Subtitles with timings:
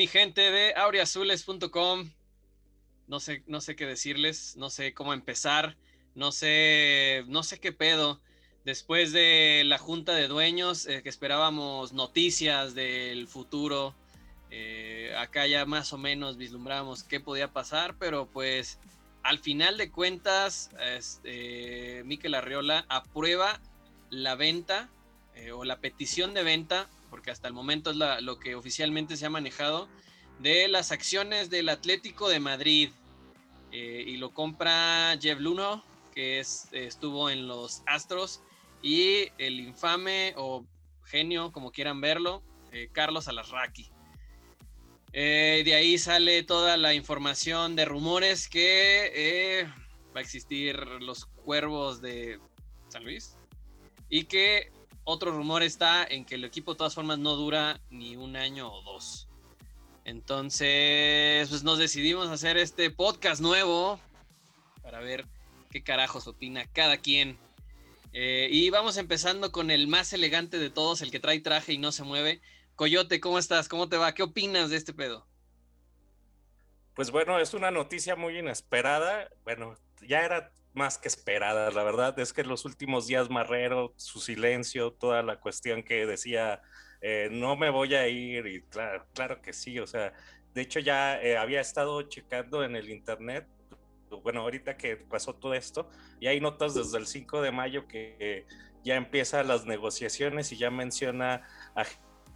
[0.00, 2.10] mi gente de aureazules.com.
[3.06, 5.76] No sé, no sé qué decirles, no sé cómo empezar,
[6.14, 8.18] no sé, no sé qué pedo.
[8.64, 13.94] Después de la junta de dueños, eh, que esperábamos noticias del futuro,
[14.50, 18.78] eh, acá ya más o menos vislumbramos qué podía pasar, pero pues
[19.22, 23.60] al final de cuentas, este, Miquel Arriola aprueba
[24.08, 24.88] la venta
[25.34, 29.26] eh, o la petición de venta, porque hasta el momento es lo que oficialmente se
[29.26, 29.88] ha manejado,
[30.38, 32.90] de las acciones del Atlético de Madrid.
[33.72, 38.42] Eh, y lo compra Jeff Luno, que es, estuvo en los Astros,
[38.82, 40.64] y el infame o
[41.04, 42.42] genio, como quieran verlo,
[42.72, 43.90] eh, Carlos Alarraqui.
[45.12, 49.66] Eh, de ahí sale toda la información de rumores que
[50.14, 52.38] va a existir los cuervos de
[52.88, 53.36] San Luis
[54.08, 54.72] y que
[55.10, 58.72] otro rumor está en que el equipo de todas formas no dura ni un año
[58.72, 59.28] o dos.
[60.04, 64.00] Entonces, pues nos decidimos hacer este podcast nuevo
[64.82, 65.26] para ver
[65.70, 67.38] qué carajos opina cada quien.
[68.12, 71.78] Eh, y vamos empezando con el más elegante de todos, el que trae traje y
[71.78, 72.40] no se mueve.
[72.74, 73.68] Coyote, ¿cómo estás?
[73.68, 74.14] ¿Cómo te va?
[74.14, 75.26] ¿Qué opinas de este pedo?
[76.94, 79.28] Pues bueno, es una noticia muy inesperada.
[79.44, 84.20] Bueno, ya era más que esperada, la verdad es que los últimos días Marrero, su
[84.20, 86.62] silencio, toda la cuestión que decía,
[87.00, 90.12] eh, no me voy a ir, y claro, claro que sí, o sea,
[90.54, 93.46] de hecho ya eh, había estado checando en el internet,
[94.22, 95.88] bueno, ahorita que pasó todo esto,
[96.20, 98.46] y hay notas desde el 5 de mayo que
[98.82, 101.84] ya empiezan las negociaciones y ya menciona a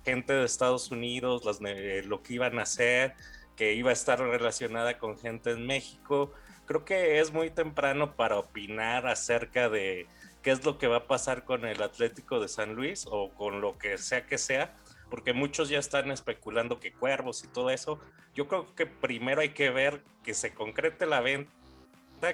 [0.04, 1.60] gente de Estados Unidos, las,
[2.06, 3.14] lo que iban a hacer,
[3.56, 6.32] que iba a estar relacionada con gente en México.
[6.66, 10.06] Creo que es muy temprano para opinar acerca de
[10.42, 13.60] qué es lo que va a pasar con el Atlético de San Luis o con
[13.60, 14.74] lo que sea que sea,
[15.10, 18.00] porque muchos ya están especulando que cuervos y todo eso.
[18.34, 21.50] Yo creo que primero hay que ver que se concrete la venta,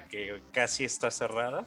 [0.09, 1.67] que casi está cerrada,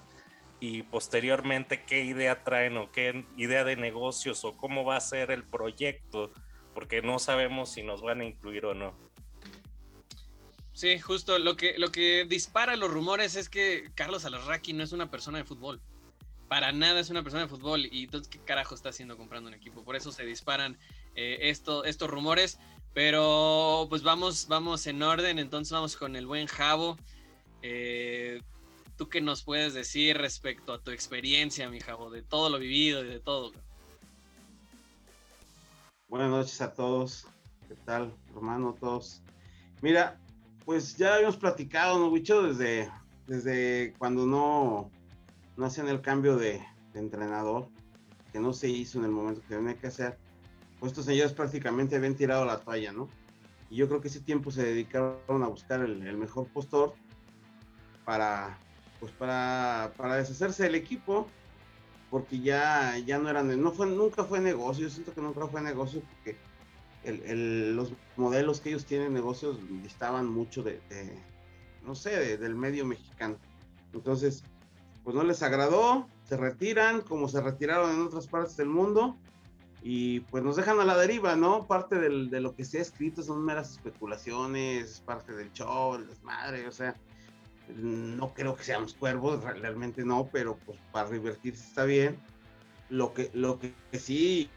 [0.59, 5.31] y posteriormente qué idea traen o qué idea de negocios o cómo va a ser
[5.31, 6.31] el proyecto,
[6.73, 8.93] porque no sabemos si nos van a incluir o no.
[10.73, 14.91] Sí, justo lo que, lo que dispara los rumores es que Carlos Alarraqui no es
[14.91, 15.79] una persona de fútbol.
[16.47, 17.87] Para nada es una persona de fútbol.
[17.91, 19.83] Y entonces, ¿qué carajo está haciendo comprando un equipo?
[19.83, 20.77] Por eso se disparan
[21.15, 22.59] eh, esto, estos rumores.
[22.93, 25.37] Pero pues vamos, vamos en orden.
[25.37, 26.97] Entonces vamos con el buen Javo.
[27.61, 28.41] Eh,
[28.97, 33.03] ¿Tú qué nos puedes decir respecto a tu experiencia, mi Javo, de todo lo vivido
[33.05, 33.51] y de todo?
[36.07, 37.27] Buenas noches a todos.
[37.67, 38.75] ¿Qué tal, hermano?
[38.79, 39.21] Todos.
[39.81, 40.19] Mira,
[40.65, 42.43] pues ya habíamos platicado, ¿no, Wicho?
[42.43, 42.89] Desde,
[43.27, 44.91] desde cuando no,
[45.57, 46.61] no hacían el cambio de,
[46.93, 47.67] entrenador,
[48.31, 50.17] que no se hizo en el momento que tenía que hacer,
[50.79, 53.09] pues estos señores prácticamente habían tirado la toalla, ¿no?
[53.69, 56.93] Y yo creo que ese tiempo se dedicaron a buscar el, el mejor postor
[58.05, 58.59] para,
[58.99, 61.27] pues para, para deshacerse del equipo,
[62.11, 65.61] porque ya, ya no eran, no fue, nunca fue negocio, yo siento que nunca fue
[65.61, 66.37] negocio porque
[67.03, 70.79] el, los modelos que ellos tienen negocios estaban mucho de,
[71.85, 73.37] no sé, del medio mexicano.
[73.93, 74.43] Entonces,
[75.03, 79.17] pues no les agradó, se retiran, como se retiraron en otras partes del mundo,
[79.83, 81.67] y pues nos dejan a la deriva, ¿no?
[81.67, 86.07] Parte del, de lo que se ha escrito son meras especulaciones, parte del show, el
[86.07, 86.95] desmadre, o sea,
[87.75, 92.17] no creo que seamos cuervos, realmente no, pero pues para divertirse está bien.
[92.89, 94.49] Lo que, lo que sí,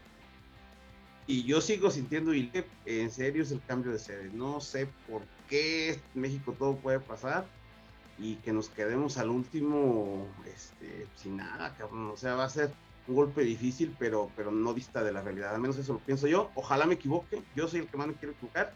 [1.27, 2.49] y yo sigo sintiendo, y
[2.85, 4.31] en serio es el cambio de sede.
[4.33, 7.45] No sé por qué México todo puede pasar
[8.17, 12.09] y que nos quedemos al último este, sin nada, cabrón.
[12.11, 12.71] O sea, va a ser
[13.07, 15.53] un golpe difícil, pero, pero no dista de la realidad.
[15.53, 16.49] Al menos eso lo pienso yo.
[16.55, 17.43] Ojalá me equivoque.
[17.55, 18.73] Yo soy el que más me quiero equivocar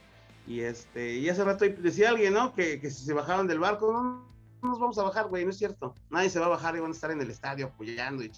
[0.47, 2.53] y este, y hace rato decía alguien, ¿no?
[2.53, 4.31] Que, que si se bajaban del barco, no,
[4.67, 5.95] nos vamos a bajar, güey, no es cierto.
[6.09, 8.31] Nadie se va a bajar y van a estar en el estadio apoyando y,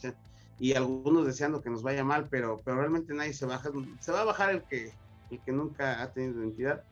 [0.59, 3.69] y algunos deseando que nos vaya mal, pero, pero realmente nadie se baja.
[3.99, 4.93] Se va a bajar el que,
[5.29, 6.83] el que nunca ha tenido identidad.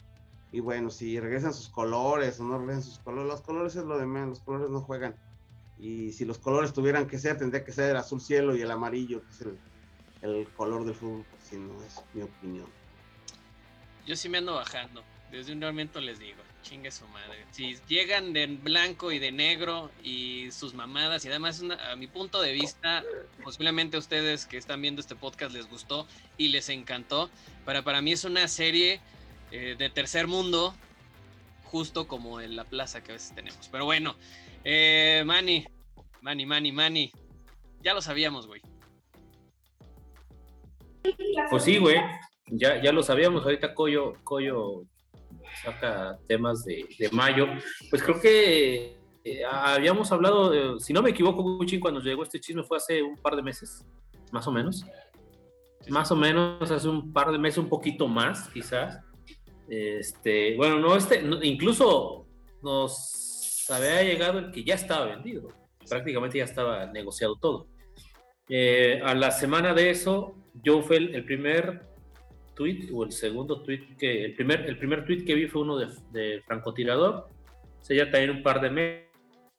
[0.51, 3.97] Y bueno, si regresan sus colores o no regresan sus colores, los colores es lo
[3.97, 5.15] de menos, los colores no juegan.
[5.79, 8.69] Y si los colores tuvieran que ser, tendría que ser el azul cielo y el
[8.69, 9.59] amarillo, que es el,
[10.21, 12.67] el color del fútbol, si no es mi opinión.
[14.05, 15.03] Yo sí me ando bajando.
[15.31, 17.45] Desde un momento les digo, chingue su madre.
[17.51, 22.41] Si llegan de blanco y de negro y sus mamadas, y además a mi punto
[22.41, 23.03] de vista,
[23.43, 26.05] posiblemente a ustedes que están viendo este podcast les gustó
[26.37, 27.29] y les encantó.
[27.65, 28.99] Para, para mí es una serie
[29.51, 30.75] eh, de tercer mundo,
[31.63, 33.69] justo como en la plaza que a veces tenemos.
[33.69, 34.15] Pero bueno,
[34.65, 35.65] eh, Manny,
[36.21, 37.11] Manny, Manny, Manny,
[37.81, 38.61] ya lo sabíamos, güey.
[41.49, 41.97] Pues sí, güey
[42.51, 44.83] ya, ya lo sabíamos, ahorita Coyo, Coyo
[45.63, 47.47] saca temas de, mayo,
[47.89, 52.63] pues creo que eh, habíamos hablado, si no me equivoco, Gucci, cuando llegó este chisme
[52.63, 53.85] fue hace un par de meses,
[54.31, 54.85] más o menos.
[55.89, 58.99] Más o menos hace un par de meses, un poquito más, quizás.
[59.67, 62.27] Este, bueno, no, este, incluso
[62.61, 65.47] nos había llegado el que ya estaba vendido,
[65.89, 67.67] prácticamente ya estaba negociado todo.
[68.49, 71.87] Eh, a la semana de eso, yo fue el, primer
[72.53, 75.77] tweet o el segundo tweet que, el primer, el primer tweet que vi fue uno
[75.77, 77.27] de, francotirador,
[77.81, 78.69] se ya también un par de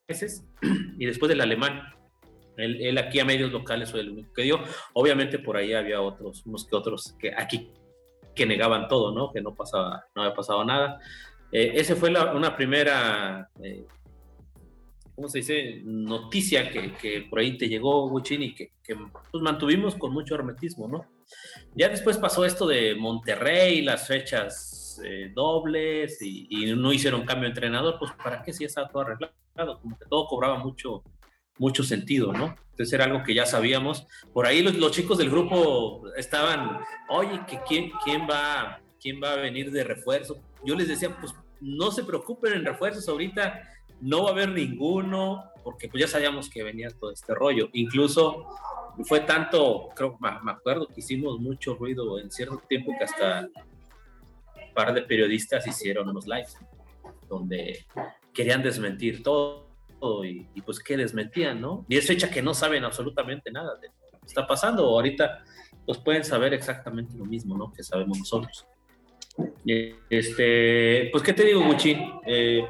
[0.07, 0.45] meses,
[0.97, 1.81] y después del alemán.
[2.55, 4.59] Él, aquí a medios locales fue el único que dio.
[4.93, 7.71] Obviamente por ahí había otros, unos que otros que aquí
[8.35, 9.31] que negaban todo, ¿no?
[9.31, 10.99] Que no pasaba, no había pasado nada.
[11.51, 13.85] Eh, esa fue una primera eh,
[15.15, 15.81] ¿cómo se dice?
[15.83, 20.35] Noticia que, que por ahí te llegó, Guchin, y que, que pues, mantuvimos con mucho
[20.35, 21.05] hermetismo, ¿no?
[21.75, 27.43] Ya después pasó esto de Monterrey, las fechas eh, dobles, y, y, no hicieron cambio
[27.43, 29.79] de entrenador, pues ¿para qué si ya estaba todo arreglado?
[29.81, 31.03] Como que todo cobraba mucho,
[31.57, 32.55] mucho sentido, ¿no?
[32.71, 34.07] Entonces era algo que ya sabíamos.
[34.33, 39.33] Por ahí los, los chicos del grupo estaban, oye, que quién, quién, va, ¿quién va
[39.33, 40.39] a venir de refuerzo?
[40.65, 43.61] Yo les decía, pues no se preocupen en refuerzos ahorita
[44.01, 47.69] no va a haber ninguno, porque pues ya sabíamos que venía todo este rollo.
[47.73, 48.45] Incluso
[49.05, 53.47] fue tanto, creo, me acuerdo que hicimos mucho ruido en cierto tiempo que hasta
[54.55, 56.57] un par de periodistas hicieron unos lives
[57.27, 57.85] donde
[58.33, 59.73] querían desmentir todo
[60.23, 61.85] y, pues que desmentían, ¿no?
[61.87, 64.83] Y es fecha que no saben absolutamente nada de lo que está pasando.
[64.85, 65.43] Ahorita
[65.85, 67.71] pues pueden saber exactamente lo mismo, ¿no?
[67.71, 68.67] Que sabemos nosotros.
[70.09, 71.97] Este, pues, ¿qué te digo, Gucci?
[72.25, 72.65] Eh,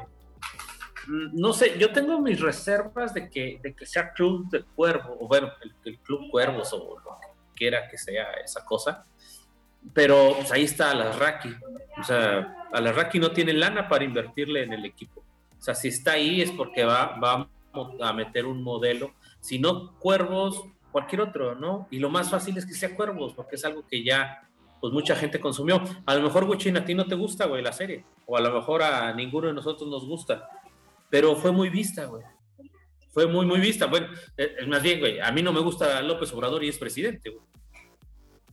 [1.08, 5.28] no sé, yo tengo mis reservas de que, de que sea Club de Cuervo, o
[5.28, 5.50] bueno,
[5.84, 9.04] el, Club Cuervos o lo que quiera que sea esa cosa.
[9.92, 11.54] Pero pues, ahí está Alasraki.
[12.00, 15.22] O sea, Alasraki no tiene lana para invertirle en el equipo.
[15.58, 17.48] O sea, si está ahí es porque va, va
[18.00, 19.12] a meter un modelo.
[19.40, 21.88] Si no, Cuervos, cualquier otro, ¿no?
[21.90, 24.48] Y lo más fácil es que sea Cuervos, porque es algo que ya
[24.80, 25.82] pues mucha gente consumió.
[26.04, 28.04] A lo mejor, Guchin, a ti no te gusta, güey, la serie.
[28.26, 30.48] O a lo mejor a ninguno de nosotros nos gusta
[31.14, 32.24] pero fue muy vista, güey.
[33.10, 33.86] Fue muy, muy vista.
[33.86, 36.76] Bueno, eh, es más bien, güey, a mí no me gusta López Obrador y es
[36.76, 37.44] presidente, güey.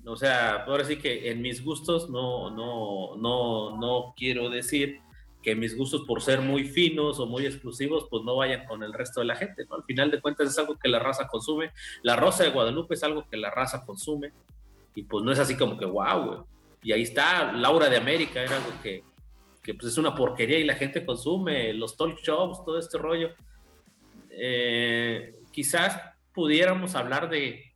[0.06, 5.00] O sea, ahora sí que en mis gustos no, no, no, no quiero decir
[5.42, 8.94] que mis gustos por ser muy finos o muy exclusivos, pues no vayan con el
[8.94, 9.78] resto de la gente, ¿no?
[9.78, 11.72] Al final de cuentas es algo que la raza consume.
[12.04, 14.34] La Rosa de Guadalupe es algo que la raza consume.
[14.94, 16.40] Y pues no es así como que, wow, güey.
[16.84, 19.04] Y ahí está, Laura de América, era algo que,
[19.62, 23.30] que pues es una porquería y la gente consume, los talk shows, todo este rollo.
[24.30, 26.02] Eh, quizás
[26.34, 27.74] pudiéramos hablar de,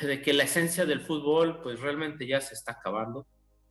[0.00, 3.26] de que la esencia del fútbol pues realmente ya se está acabando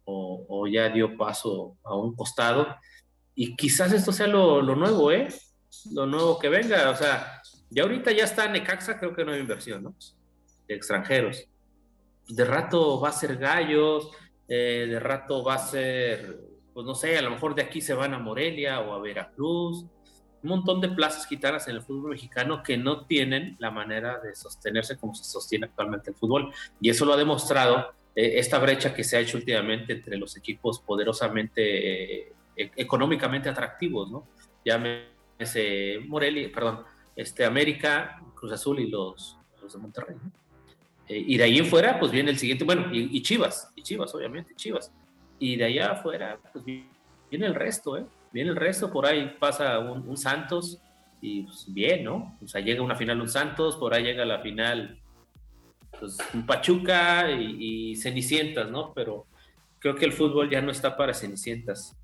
[0.05, 2.75] o, o ya dio paso a un costado
[3.35, 5.27] y quizás esto sea lo, lo, nuevo, ¿eh?
[5.93, 9.39] Lo nuevo que venga, o sea, ya ahorita ya está Necaxa, creo que no hay
[9.39, 9.95] inversión, ¿no?
[10.67, 11.47] De extranjeros.
[12.27, 14.11] De rato va a ser Gallos,
[14.53, 16.41] eh, de rato va a ser,
[16.73, 19.85] pues no sé, a lo mejor de aquí se van a Morelia o a Veracruz,
[20.43, 24.35] un montón de plazas gitanas en el fútbol mexicano que no tienen la manera de
[24.35, 26.53] sostenerse como se sostiene actualmente el fútbol.
[26.81, 30.35] Y eso lo ha demostrado eh, esta brecha que se ha hecho últimamente entre los
[30.35, 34.27] equipos poderosamente, eh, e-, económicamente atractivos, ¿no?
[34.65, 36.83] Llámese Morelia, perdón,
[37.15, 40.17] este, América, Cruz Azul y los, los de Monterrey.
[41.07, 44.13] Eh, y de ahí en fuera, pues viene el siguiente, bueno, y, Chivas, y Chivas,
[44.15, 44.91] obviamente, Chivas.
[45.39, 48.05] Y de allá afuera, pues viene el resto, ¿eh?
[48.31, 50.79] Viene el resto, por ahí pasa un, Santos,
[51.21, 52.37] y pues bien, ¿no?
[52.41, 54.99] O sea, llega una final un Santos, por ahí llega la final,
[55.99, 58.93] pues un Pachuca y, Cenicientas, ¿no?
[58.93, 59.25] Pero
[59.79, 61.97] creo que el fútbol ya no está para Cenicientas.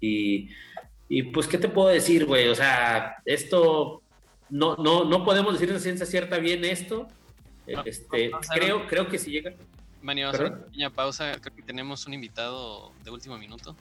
[0.00, 0.50] Y,
[1.08, 2.48] y pues, ¿qué te puedo decir, güey?
[2.48, 4.02] O sea, esto,
[4.50, 7.08] no, no, no podemos decir de ciencia cierta bien esto,
[7.66, 9.52] este, creo, creo que si llega.
[10.00, 11.32] Mani, vamos a hacer una pequeña pausa.
[11.40, 13.76] Creo que tenemos un invitado de último minuto.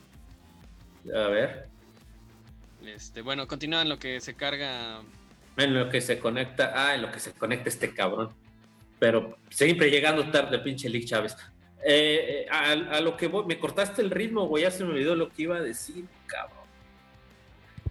[1.14, 1.68] A ver.
[2.86, 5.02] Este, bueno, continúa en lo que se carga.
[5.58, 6.74] En lo que se conecta.
[6.76, 8.32] Ah, en lo que se conecta este cabrón.
[9.00, 11.36] Pero siempre llegando tarde, pinche Lick Chávez.
[11.84, 15.16] Eh, a, a, lo que voy, me cortaste el ritmo, güey, ya se me olvidó
[15.16, 16.60] lo que iba a decir, cabrón.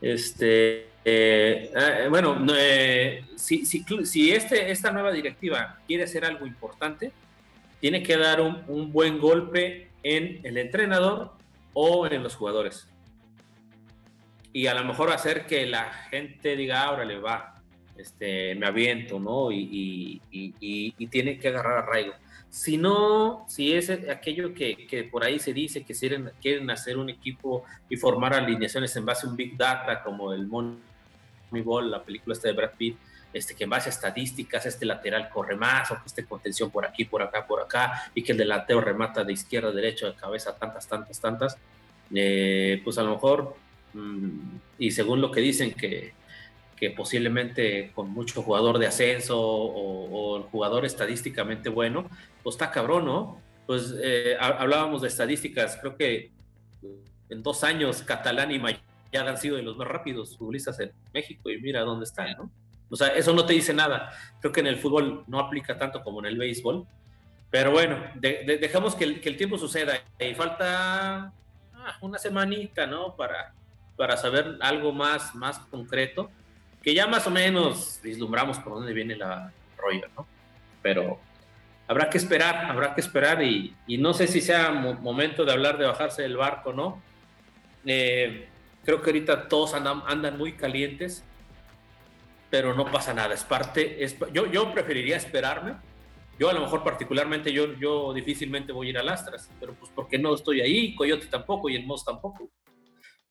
[0.00, 7.12] Este, eh, ah, bueno, eh, si, este, esta nueva directiva quiere hacer algo importante,
[7.80, 11.32] tiene que dar un, buen golpe en el entrenador
[11.72, 12.86] o en los jugadores.
[14.52, 17.54] Y a lo mejor hacer que la gente diga, ahora le va,
[17.96, 19.50] este, me aviento, ¿no?
[19.52, 22.12] Y, y, tiene que agarrar arraigo.
[22.50, 25.94] Si no, si es aquello que, por ahí se dice que
[26.40, 30.46] quieren, hacer un equipo y formar alineaciones en base a un Big Data como el
[31.50, 32.96] Moneyball, la película esta de Brad Pitt,
[33.32, 36.84] este, que en base a estadísticas este lateral corre más o que esté contención por
[36.84, 40.14] aquí, por acá, por acá, y que el delantero remata de izquierda a derecha, de
[40.14, 41.56] cabeza, tantas, tantas, tantas,
[42.12, 43.54] eh, pues a lo mejor,
[43.94, 46.12] mm, y según lo que dicen, que,
[46.76, 52.08] que posiblemente con mucho jugador de ascenso o, el jugador estadísticamente bueno,
[52.42, 53.40] pues está cabrón, ¿no?
[53.66, 56.30] Pues eh, hablábamos de estadísticas, creo que
[57.28, 58.58] en dos años Catalán y
[59.12, 62.50] Mayar han sido de los más rápidos futbolistas en México y mira dónde están, ¿no?
[62.90, 64.12] O sea, eso no te dice nada.
[64.40, 66.86] Creo que en el fútbol no aplica tanto como en el béisbol.
[67.48, 69.94] Pero bueno, dejamos que el, tiempo suceda.
[70.18, 71.32] Y falta
[71.74, 73.14] ah, una semanita, ¿no?
[73.14, 73.54] Para,
[73.96, 76.30] para saber algo más, más concreto
[76.82, 80.26] que ya más o menos vislumbramos por dónde viene la rollo, ¿no?
[80.82, 81.18] Pero
[81.86, 85.86] habrá que esperar, habrá que esperar y, no sé si sea momento de hablar de
[85.86, 87.02] bajarse del barco, ¿no?
[87.84, 88.48] Eh,
[88.84, 91.24] creo que ahorita todos andan, andan muy calientes,
[92.50, 95.76] pero no pasa nada, es parte, es, yo, yo preferiría esperarme.
[96.38, 99.92] Yo a lo mejor particularmente, yo, yo difícilmente voy a ir a Lastras, pero pues
[99.94, 102.50] porque no estoy ahí, Coyote tampoco y el Moss tampoco.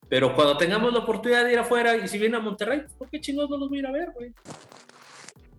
[0.07, 3.19] Pero cuando tengamos la oportunidad de ir afuera y si viene a Monterrey, ¿por qué
[3.19, 4.33] chingados no los voy a ir a ver, güey?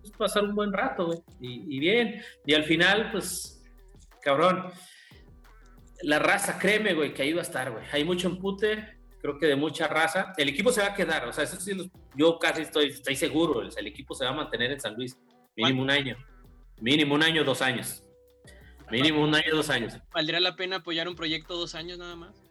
[0.03, 1.19] Es pasar un buen rato, güey.
[1.39, 2.21] Y, bien.
[2.45, 3.63] Y al final, pues,
[4.21, 4.71] cabrón,
[6.03, 7.83] la raza, créeme, güey, que ahí va a estar, güey.
[7.93, 10.33] Hay mucho empute, creo que de mucha raza.
[10.37, 11.71] El equipo se va a quedar, o sea, eso sí,
[12.15, 15.17] yo casi estoy, estoy seguro, el, equipo se va a mantener en San Luis.
[15.55, 16.17] Mínimo un año.
[16.79, 18.03] Mínimo un año, dos años.
[18.89, 19.93] Mínimo un año, dos años.
[20.13, 22.41] ¿Valdría la pena apoyar un proyecto dos años nada más?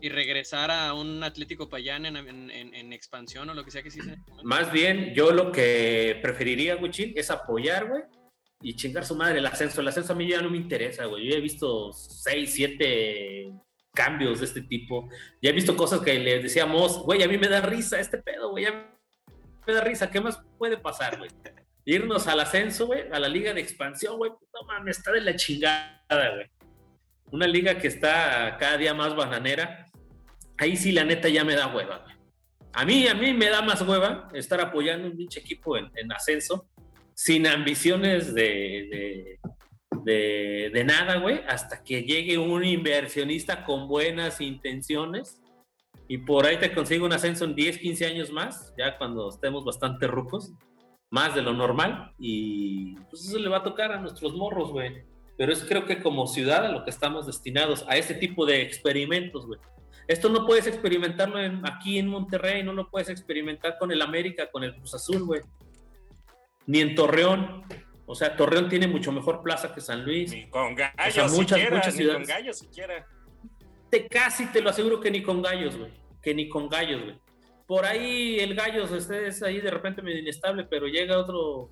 [0.00, 4.18] y regresar a un Atlético Payán en, expansión o lo que sea que sí sea.
[4.42, 8.02] Más bien, yo lo que preferiría, Guchín, es apoyar, güey,
[8.60, 9.80] y chingar su madre el ascenso.
[9.80, 11.30] El ascenso a mí ya no me interesa, güey.
[11.30, 13.50] Yo he visto seis, siete
[13.94, 15.08] cambios de este tipo.
[15.40, 18.50] Ya he visto cosas que le decíamos, güey, a mí me da risa este pedo,
[18.50, 18.66] güey,
[19.66, 20.10] me da risa.
[20.10, 21.30] ¿Qué más puede pasar, güey?
[21.86, 25.36] Irnos al ascenso, güey, a la liga de expansión, güey, no mames, está de la
[25.36, 26.50] chingada, güey.
[27.30, 29.86] Una liga que está cada día más bananera
[30.58, 32.04] ahí sí la neta ya me da hueva.
[32.72, 36.66] A mí, a mí me da más hueva estar apoyando un pinche equipo en, ascenso,
[37.14, 39.38] sin ambiciones de,
[40.02, 45.40] de, nada, güey, hasta que llegue un inversionista con buenas intenciones
[46.08, 49.64] y por ahí te consigo un ascenso en 10, 15 años más, ya cuando estemos
[49.64, 50.52] bastante rucos,
[51.10, 55.04] más de lo normal, y pues eso le va a tocar a nuestros morros, güey.
[55.36, 58.62] Pero es creo que como ciudad a lo que estamos destinados, a este tipo de
[58.62, 59.60] experimentos, güey.
[60.06, 64.62] Esto no puedes experimentarlo aquí en Monterrey, no lo puedes experimentar con el América, con
[64.62, 65.40] el Cruz Azul, güey.
[66.66, 67.64] Ni en Torreón.
[68.06, 70.30] O sea, Torreón tiene mucho mejor plaza que San Luis.
[70.30, 72.20] Ni con gallos, muchas, muchas ciudades.
[72.20, 73.06] Ni con gallos siquiera.
[73.90, 75.90] Te casi te lo aseguro que ni con gallos, güey.
[76.22, 77.18] Que ni con gallos, güey.
[77.66, 81.70] Por ahí el gallos es ahí de repente medio inestable, pero llega otro,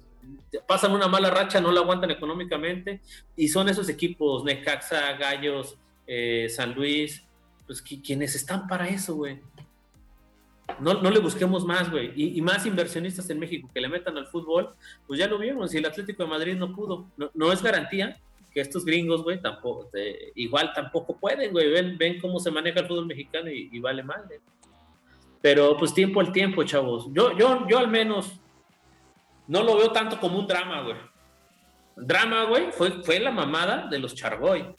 [0.66, 3.00] pasan una mala racha, no la aguantan económicamente,
[3.36, 7.24] y son esos equipos, Necaxa, Gallos, eh, San Luis,
[7.66, 9.40] pues quienes están para eso, güey.
[10.81, 12.12] No, no, le busquemos más, güey.
[12.16, 14.75] Y, más inversionistas en México que le metan al fútbol,
[15.07, 15.69] pues ya lo vieron.
[15.69, 18.19] Si el Atlético de Madrid no pudo, no, es garantía
[18.52, 19.90] que estos gringos, güey, tampoco,
[20.35, 21.71] igual tampoco pueden, güey.
[21.71, 24.25] Ven, ven cómo se maneja el fútbol mexicano y, vale mal,
[25.40, 27.09] Pero pues tiempo al tiempo, chavos.
[27.12, 28.40] Yo, yo, yo al menos
[29.49, 30.97] no lo veo tanto como un drama, güey.
[31.97, 34.75] Drama, güey, fue, fue la mamada de los Chargoy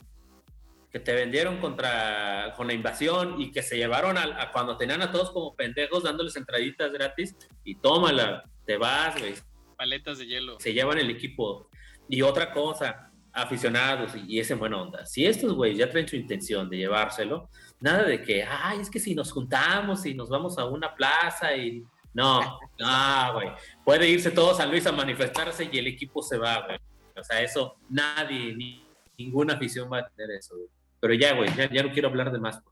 [0.94, 5.10] que te vendieron contra con la invasión y que se llevaron a, cuando tenían a
[5.10, 7.34] todos como pendejos dándoles entraditas gratis
[7.64, 9.34] y tómala, te vas, güey.
[9.76, 10.56] Paletas de hielo.
[10.60, 11.68] Se llevan el equipo.
[12.08, 15.04] Y otra cosa, aficionados y, ese buena onda.
[15.04, 19.00] Si estos güeyes ya traen su intención de llevárselo, nada de que, ay, es que
[19.00, 21.82] si nos juntamos y nos vamos a una plaza y
[22.14, 22.40] no,
[22.78, 23.48] no, güey.
[23.84, 26.78] Puede irse todos a Luis a manifestarse y el equipo se va, güey.
[27.16, 28.86] O sea, eso nadie, ni
[29.18, 30.68] ninguna afición va a tener eso, güey.
[31.04, 32.62] Pero ya, güey, ya, no quiero hablar de más.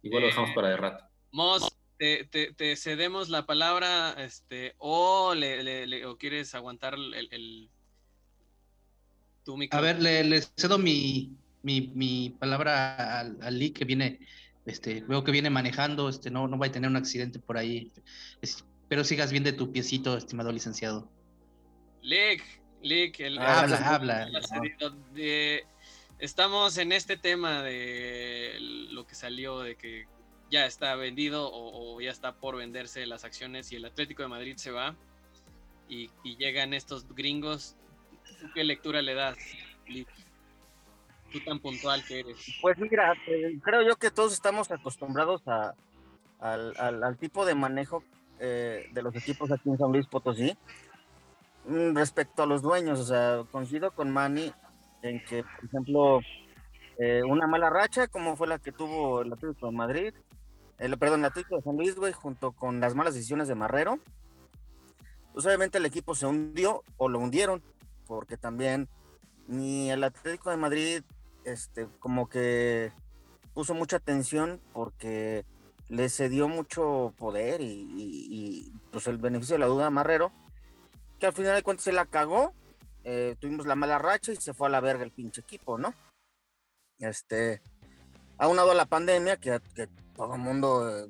[0.00, 1.04] Igual lo dejamos eh, para de rato.
[1.30, 7.68] Mos, te, cedemos la palabra, este, o, le, o quieres aguantar el,
[9.44, 9.90] tu micrófono.
[9.90, 14.20] A ver, le, cedo mi, mi, palabra al, al Lee que viene,
[14.64, 17.92] este, veo que viene manejando, este, no, no va a tener un accidente por ahí.
[18.40, 21.12] Espero sigas bien de tu piecito, estimado licenciado.
[22.00, 22.42] Lick,
[22.80, 24.30] Lick, el, habla, habla.
[25.12, 25.66] de,
[26.20, 28.56] estamos en este tema de
[28.90, 30.06] lo que salió de que
[30.50, 34.56] ya está vendido o, ya está por venderse las acciones y el Atlético de Madrid
[34.56, 34.94] se va
[35.88, 37.76] y, llegan estos gringos.
[38.54, 39.36] ¿Qué lectura le das?
[41.32, 42.36] tú tan puntual que eres.
[42.60, 45.74] Pues mira, eh, creo yo que todos estamos acostumbrados a,
[46.40, 48.02] al, al, tipo de manejo
[48.40, 50.56] eh, de los equipos aquí en San Luis Potosí.
[51.66, 54.52] Mm, respecto a los dueños, o sea, coincido con Manny
[55.02, 56.20] en que, por ejemplo,
[56.98, 60.14] eh, una mala racha, como fue la que tuvo el Atlético de Madrid,
[60.78, 63.98] el, perdón, el Atlético de San Luis, junto con las malas decisiones de Marrero,
[65.32, 67.62] pues obviamente el equipo se hundió o lo hundieron,
[68.06, 68.88] porque también
[69.46, 71.02] ni el Atlético de Madrid,
[71.44, 72.92] este, como que
[73.54, 75.44] puso mucha atención porque
[75.88, 80.32] le cedió mucho poder y, pues el beneficio de la duda a Marrero,
[81.18, 82.54] que al final de cuentas se la cagó,
[83.04, 85.94] eh, tuvimos la mala racha y se fue a la verga el pinche equipo, ¿no?
[86.98, 87.62] Este,
[88.38, 89.60] aunado a la pandemia, que,
[90.14, 91.08] todo el mundo,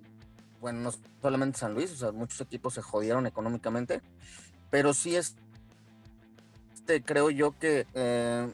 [0.60, 4.00] bueno, no solamente San Luis, o muchos equipos se jodieron económicamente,
[4.70, 5.34] pero sí es,
[6.74, 8.52] este, creo yo que eh,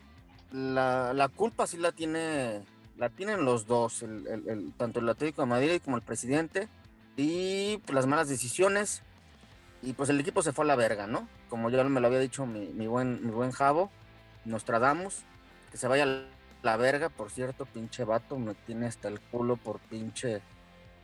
[0.52, 2.62] la, la, culpa sí la tiene,
[2.96, 6.68] la tienen los dos, el, tanto el Atlético de Madrid como el presidente,
[7.16, 9.02] y pues, las malas decisiones,
[9.82, 11.28] y pues el equipo se fue a la verga, ¿no?
[11.48, 13.90] Como ya me lo había dicho mi, mi buen, mi buen Javo,
[14.44, 15.22] Nostradamus,
[15.70, 16.06] que se vaya
[16.62, 20.42] la verga, por cierto, pinche vato, me tiene hasta el culo por pinche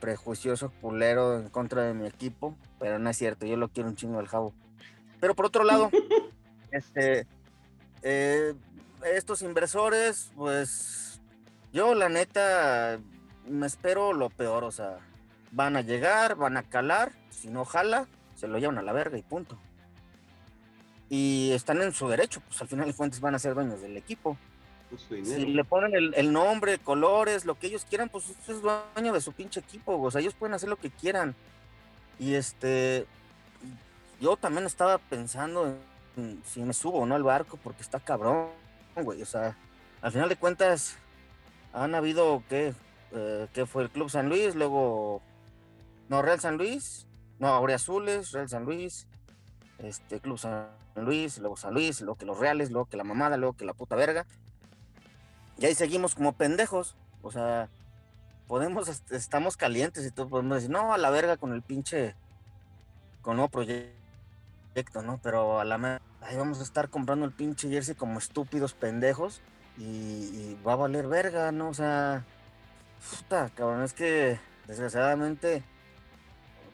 [0.00, 3.94] prejuicioso culero en contra de mi equipo, pero no es cierto, yo lo quiero un
[3.94, 4.52] chingo al jabo.
[5.20, 5.90] Pero por otro lado,
[6.72, 7.28] este,
[8.02, 8.54] eh,
[9.04, 11.20] estos inversores, pues
[11.72, 12.98] yo la neta
[13.46, 14.98] me espero lo peor, o sea,
[15.52, 19.16] van a llegar, van a calar, si no jala, se lo llevan a la verga
[19.18, 19.56] y punto.
[21.12, 23.98] Y están en su derecho, pues al final de cuentas van a ser dueños del
[23.98, 24.38] equipo.
[24.96, 29.34] Si le ponen el, nombre, colores, lo que ellos quieran, pues es dueño de su
[29.34, 31.34] pinche equipo, o sea, ellos pueden hacer lo que quieran.
[32.18, 33.04] Y este,
[34.22, 35.76] yo también estaba pensando
[36.16, 38.48] en, si me subo o no al barco, porque está cabrón,
[38.96, 39.54] güey, o sea,
[40.00, 40.96] al final de cuentas,
[41.74, 42.72] han habido, ¿qué?
[43.10, 44.54] Eh, ¿Qué fue el Club San Luis?
[44.54, 45.20] Luego,
[46.08, 47.06] no, Real San Luis,
[47.38, 49.06] no, Aurea Azules, Real San Luis,
[49.78, 53.36] este, Club San Luis, luego San Luis, luego que los Reales, luego que la mamada,
[53.36, 54.26] luego que la puta verga.
[55.58, 56.96] Y ahí seguimos como pendejos.
[57.22, 57.68] O sea,
[58.46, 62.14] podemos, estamos calientes y todo, podemos decir, no, a la verga con el pinche,
[63.22, 65.20] con nuevo proyecto, ¿no?
[65.22, 69.40] Pero a la ahí vamos a estar comprando el pinche jersey como estúpidos pendejos
[69.78, 71.70] y, va a valer verga, ¿no?
[71.70, 72.24] O sea,
[73.10, 75.64] puta, cabrón, es que desgraciadamente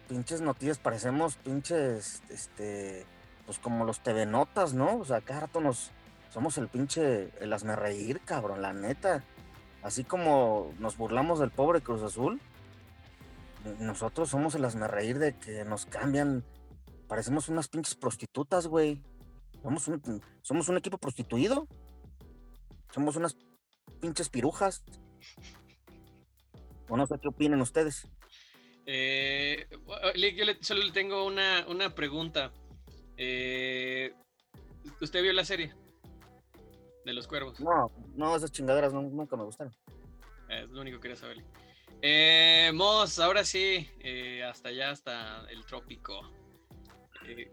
[0.08, 3.06] pinches noticias parecemos pinches, este,
[3.46, 4.96] pues como los TV Notas, ¿no?
[4.96, 5.92] O sea, cada rato nos,
[6.30, 9.22] somos el pinche, el hazme reír, cabrón, la neta.
[9.82, 12.40] Así como nos burlamos del pobre Cruz Azul,
[13.78, 16.44] nosotros somos el hazme reír de que nos cambian.
[17.06, 19.02] Parecemos unas pinches prostitutas, güey.
[19.62, 21.68] Somos un, somos un equipo prostituido.
[22.90, 23.36] Somos unas
[24.00, 24.82] pinches pirujas.
[26.88, 28.08] O no sé qué opinan ustedes.
[28.90, 29.66] Eh,
[30.16, 32.52] yo solo le tengo una, una pregunta.
[33.16, 34.12] Eh,
[35.00, 35.74] ¿Usted vio la serie?
[37.08, 37.58] de los cuervos.
[37.60, 39.74] No, no, esas chingaderas nunca me gustaron.
[40.48, 41.42] Es lo único que quería saber.
[42.02, 46.20] Eh, Moss, ahora sí, eh, hasta allá, hasta el trópico.
[47.26, 47.50] Eh,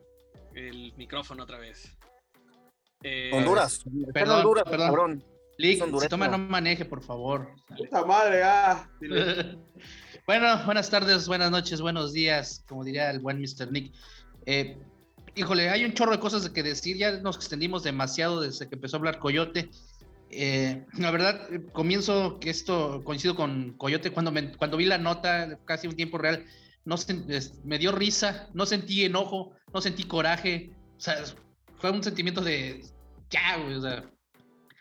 [0.55, 1.97] el micrófono otra vez.
[3.01, 3.83] Eh, Honduras.
[4.13, 4.87] Perdón, Honduras, perdón.
[4.87, 5.23] Cabrón.
[5.57, 7.49] si toma no maneje, por favor.
[7.77, 8.89] Puta madre, ah.
[10.25, 13.71] bueno, buenas tardes, buenas noches, buenos días, como diría el buen Mr.
[13.71, 13.93] Nick.
[14.45, 14.77] Eh,
[15.35, 18.97] híjole, hay un chorro de cosas que decir, ya nos extendimos demasiado desde que empezó
[18.97, 19.69] a hablar Coyote.
[20.31, 25.87] Eh, la verdad, comienzo que esto coincido con Coyote cuando, cuando vi la nota, casi
[25.87, 26.43] un tiempo real,
[26.85, 26.95] no
[27.63, 31.23] me dio risa, no sentí enojo, no sentí coraje, o sea,
[31.77, 32.83] fue un sentimiento de,
[33.29, 34.03] ya, o sea,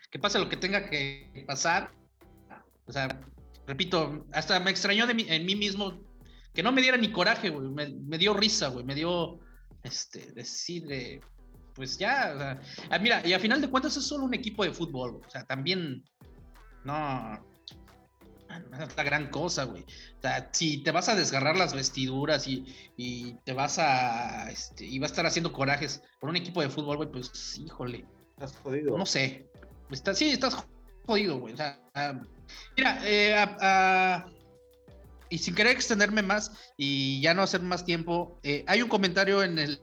[0.09, 1.91] que pase lo que tenga que pasar.
[2.87, 3.19] O sea,
[3.67, 6.01] repito, hasta me extrañó de en mí mismo
[6.53, 9.39] que no me diera ni coraje, güey, me, me dio risa, güey, me dio
[9.83, 11.21] este, decir,
[11.73, 14.63] pues ya, o sea, ah, mira, y a final de cuentas es solo un equipo
[14.63, 16.03] de fútbol, o sea, también
[16.85, 17.39] no,
[18.69, 19.83] no es la gran cosa, güey.
[19.83, 24.85] O sea, si te vas a desgarrar las vestiduras y, y te vas a, este,
[24.85, 28.05] y vas a estar haciendo corajes por un equipo de fútbol, güey, pues, híjole.
[28.31, 28.97] Estás jodido.
[28.97, 29.49] No sé.
[29.91, 30.65] Está, sí, estás
[31.05, 31.53] jodido, güey.
[31.53, 31.79] O sea,
[32.77, 34.25] mira, eh, a,
[35.29, 39.43] y sin querer extenderme más y ya no hacer más tiempo, eh, hay un comentario
[39.43, 39.79] en el,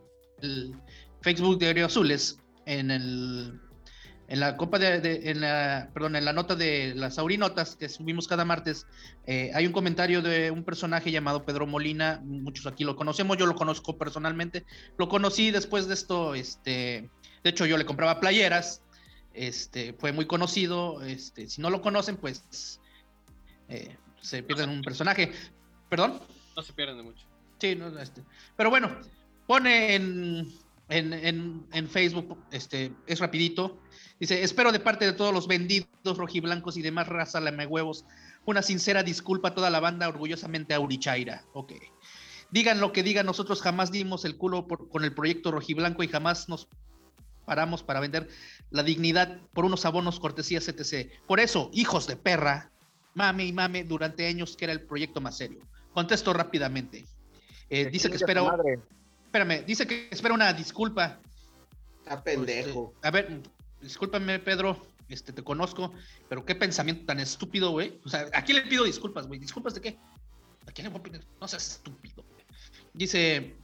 [1.21, 3.61] Facebook de Diario Azules, en el
[4.33, 8.27] en la copa de, en la, perdón, en la nota de las aurinotas que subimos
[8.27, 8.87] cada martes,
[9.27, 13.45] eh, hay un comentario de un personaje llamado Pedro Molina, muchos aquí lo conocemos, yo
[13.45, 14.65] lo conozco personalmente,
[14.97, 17.11] lo conocí después de esto, este,
[17.45, 18.83] de hecho yo le compraba playeras,
[19.35, 22.81] este, fue muy conocido, este, si no lo conocen, pues
[23.69, 25.33] eh, se pierden un personaje.
[25.89, 26.21] ¿Perdón?
[26.57, 27.27] No se pierden de mucho.
[27.59, 28.23] Sí, no, este,
[28.57, 28.97] pero bueno,
[29.47, 30.53] pone en,
[30.89, 33.79] en, en, en Facebook, este, es rapidito,
[34.19, 38.05] dice, espero de parte de todos los vendidos rojiblancos y demás raza huevos
[38.45, 41.45] una sincera disculpa a toda la banda orgullosamente aurichaira.
[41.53, 41.75] Ok.
[42.51, 46.09] Digan lo que digan, nosotros jamás dimos el culo por- con el proyecto rojiblanco y
[46.09, 46.69] jamás nos
[47.45, 48.29] paramos para vender
[48.71, 51.11] la dignidad por unos abonos, cortesías, etc.
[51.27, 52.71] Por eso, hijos de perra,
[53.15, 55.61] mame y mame durante años que era el proyecto más serio.
[55.93, 57.05] Contesto rápidamente.
[57.69, 58.43] Eh, dice que espera,
[59.25, 61.21] espérame, dice que espera una disculpa.
[61.99, 62.95] Está pendejo.
[63.03, 63.43] A ver,
[63.81, 65.93] discúlpame, Pedro, este, te conozco,
[66.29, 68.01] pero qué pensamiento tan estúpido, güey.
[68.05, 69.39] O sea, ¿a quién le pido disculpas, güey?
[69.39, 69.99] ¿Disculpas de qué?
[70.67, 71.27] ¿A quién le voy a pedir?
[71.41, 72.23] No seas estúpido.
[72.23, 72.45] güey.
[72.95, 73.57] Dice,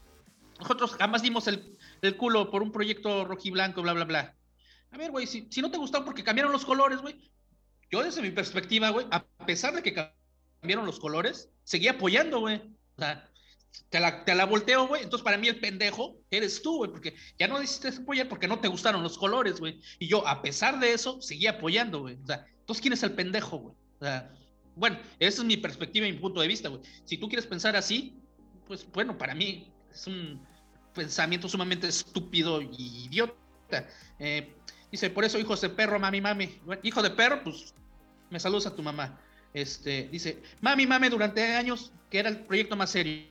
[0.58, 4.36] nosotros jamás dimos el, el culo por un proyecto rojiblanco, bla, bla, bla.
[4.90, 7.16] A ver, güey, si, si no te gustó porque cambiaron los colores, güey.
[7.90, 12.56] Yo desde mi perspectiva, güey, a pesar de que cambiaron los colores, seguía apoyando, güey.
[12.56, 13.28] O sea,
[13.88, 15.02] te la, te la volteo, güey.
[15.02, 18.60] Entonces, para mí, el pendejo eres tú, güey, porque ya no decidiste apoyar porque no
[18.60, 19.80] te gustaron los colores, güey.
[19.98, 22.18] Y yo, a pesar de eso, seguía apoyando, güey.
[22.22, 23.74] O sea, entonces, ¿quién es el pendejo, güey?
[24.00, 24.34] O sea,
[24.74, 26.82] bueno, esa es mi perspectiva y mi punto de vista, güey.
[27.04, 28.14] Si tú quieres pensar así,
[28.66, 30.40] pues bueno, para mí es un
[30.94, 33.34] pensamiento sumamente estúpido y idiota.
[34.18, 34.54] Eh,
[34.90, 36.60] dice, por eso, hijos de perro, mami, mami.
[36.82, 37.74] Hijo de perro, pues
[38.30, 39.20] me saludas a tu mamá.
[39.54, 43.26] Este, dice, mami, mami, durante años, que era el proyecto más serio.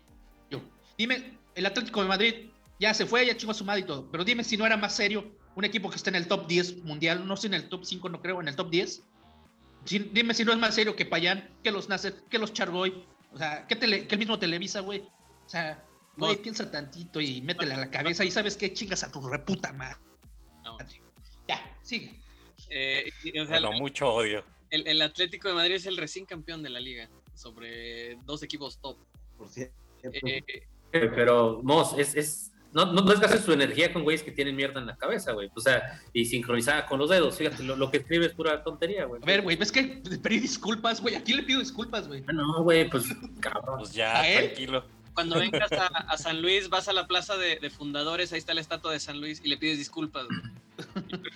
[0.98, 2.34] Dime, el Atlético de Madrid
[2.80, 4.78] ya se fue, ya chingó a su madre y todo, pero dime si no era
[4.78, 7.70] más serio un equipo que está en el top 10 mundial, no sé en el
[7.70, 9.04] top 5, no creo, en el top 10.
[9.86, 13.06] Si- dime si no es más serio que Payán, que los Nasser, que los Chargoy,
[13.32, 15.00] o sea, que, tele- que el mismo Televisa, güey.
[15.46, 15.84] O sea,
[16.18, 16.42] güey, No.
[16.42, 19.98] piensa tantito y métele a la cabeza y sabes qué chingas a tu reputa madre.
[20.64, 20.78] No.
[21.48, 22.20] Ya, sigue.
[22.70, 24.44] Eh, y- o sea, Bueno, mucho odio.
[24.70, 28.80] el, el Atlético de Madrid es el recién campeón de la liga sobre dos equipos
[28.80, 28.98] top.
[29.38, 29.74] Por cierto.
[30.04, 30.44] Eh,
[30.92, 34.56] Pero, Mos, es, es, no, no, no es gastes su energía con güeyes que tienen
[34.56, 35.50] mierda en la cabeza, güey.
[35.56, 37.38] O sea, y sincronizada con los dedos.
[37.38, 39.22] Fíjate, lo, lo que escribe es pura tontería, güey.
[39.22, 41.16] A ver, güey, ves que pedí disculpas, güey.
[41.16, 42.24] ¿A quién le pido disculpas, güey?
[42.28, 43.06] Ah, No, güey, pues,
[43.40, 43.80] cabrón.
[43.80, 44.86] Pues ya, tranquilo.
[45.18, 48.92] Cuando vengas a, San Luis, vas a la plaza de, fundadores, ahí está la estatua
[48.92, 50.28] de San Luis y le pides disculpas.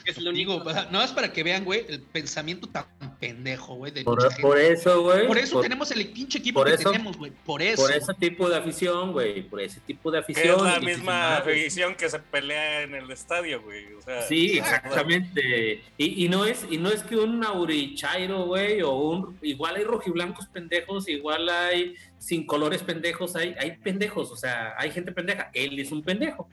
[0.06, 0.64] Es lo único.
[0.64, 2.86] nada más para que vean, güey, el pensamiento tan
[3.20, 3.92] pendejo, güey.
[3.92, 5.28] de Por, por eso, güey.
[5.28, 7.32] Por eso por, tenemos el pinche equipo por que eso- tenemos, güey.
[7.46, 7.82] Por eso.
[7.82, 9.42] por ese tipo de afición, güey.
[9.44, 10.56] Por ese tipo de afición.
[10.68, 13.94] es la misma afición que se pelea en el estadio, güey.
[13.94, 15.84] O sea, Sí, exactamente.
[15.98, 19.84] Y, y no es y no es que un Aurichairo, güey, o un igual hay
[19.84, 25.50] rojiblancos pendejos, igual hay sin colores pendejos, hay hay pendejos, o sea, hay gente pendeja.
[25.54, 26.48] Él es un pendejo.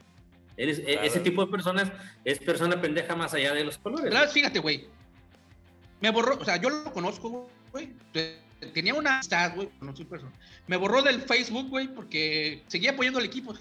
[0.58, 1.02] Él es- e- Claro.
[1.02, 1.90] Ese tipo de personas
[2.24, 4.04] es persona pendeja más allá de los colores.
[4.12, 4.30] ¿Verdad?
[4.30, 4.86] Fíjate, güey.
[6.00, 7.92] Me borró, o sea, yo lo conozco, güey.
[8.12, 10.32] Te- Tenía una amistad, güey, conocí persona.
[10.66, 13.54] Me borró del Facebook, güey, porque seguía apoyando al equipo.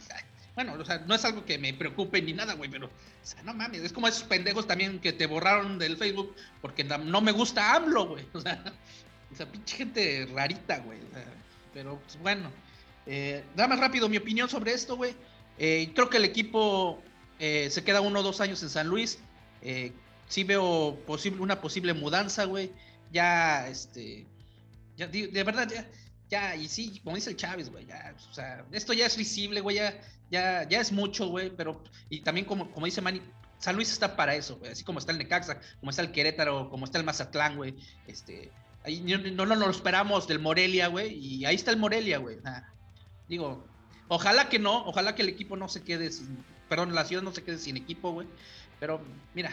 [0.56, 3.44] Bueno, o sea, no es algo que me preocupe ni nada, güey, pero, o sea,
[3.44, 6.34] no mames, es como esos pendejos también que te borraron del Facebook
[6.64, 8.26] porque no me gusta AMLO, güey.
[8.34, 8.64] O sea,
[9.32, 10.98] o sea, pinche gente rarita, güey.
[11.00, 11.26] o sea,
[11.76, 12.52] pero, pues, bueno.
[13.06, 15.14] Eh, nada más rápido, mi opinión sobre esto, güey.
[15.58, 17.02] Eh, creo que el equipo
[17.40, 19.20] eh, se queda uno o dos años en San Luis.
[19.62, 19.92] Eh,
[20.28, 22.72] sí veo posible, una posible mudanza, güey.
[23.12, 24.26] Ya, este,
[24.98, 25.88] ya, de verdad, ya,
[26.30, 29.62] ya, y sí, como dice el Chávez, güey, ya, o sea, esto ya es visible,
[29.62, 33.22] güey, ya, ya, ya es mucho, güey, pero, y también como, como dice Manny,
[33.60, 36.70] San Luis está para eso, güey, así como está el Necaxa, como está el Querétaro,
[36.70, 37.76] como está el Mazatlán, güey,
[38.08, 38.52] este,
[38.84, 42.40] ahí no, no, no esperamos del Morelia, güey, y ahí está el Morelia, güey,
[43.30, 43.66] digo,
[44.08, 46.38] ojalá que no, ojalá que el equipo no se quede sin,
[46.70, 48.28] perdón, la ciudad no se quede sin equipo, güey,
[48.80, 49.02] pero,
[49.34, 49.52] mira,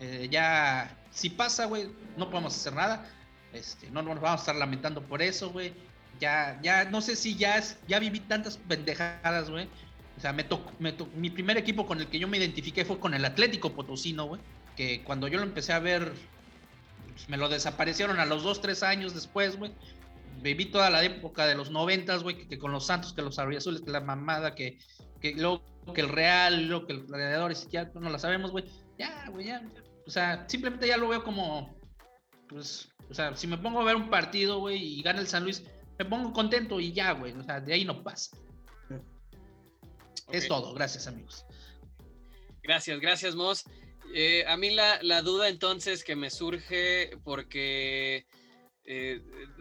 [0.00, 3.08] eh, ya, si pasa, güey, no podemos hacer nada.
[3.52, 5.72] Este, no nos vamos a estar lamentando por eso, güey.
[6.20, 9.66] Ya, ya, no sé si ya es, ya viví tantas pendejadas, güey.
[10.18, 12.84] O sea, me tocó, me tocó- mi primer equipo con el que yo me identifiqué
[12.84, 14.40] fue con el Atlético Potosino, güey.
[14.76, 16.12] Que cuando yo lo empecé a ver,
[17.14, 19.72] pues, me lo desaparecieron a los dos, tres años después, güey.
[20.42, 23.38] Viví toda la época de los noventas, güey, que, que con los Santos, que los
[23.38, 24.78] Azules, que la mamada, que,
[25.20, 25.62] que luego
[25.94, 28.64] que el Real, luego que el Gladiadores, ya no la sabemos, güey.
[28.98, 29.62] Ya, güey, ya.
[30.06, 31.76] O sea, simplemente ya lo veo como,
[32.48, 35.44] pues, o sea, si me pongo a ver un partido, güey, y gana el San
[35.44, 35.64] Luis,
[35.98, 37.32] me pongo contento y ya, güey.
[37.32, 38.36] O sea, de ahí no pasa.
[40.30, 40.74] Es todo.
[40.74, 41.44] Gracias, amigos.
[42.62, 43.64] Gracias, gracias, Moss.
[44.14, 48.26] Eh, a mí la, la duda entonces que me surge porque
[48.86, 49.20] eh,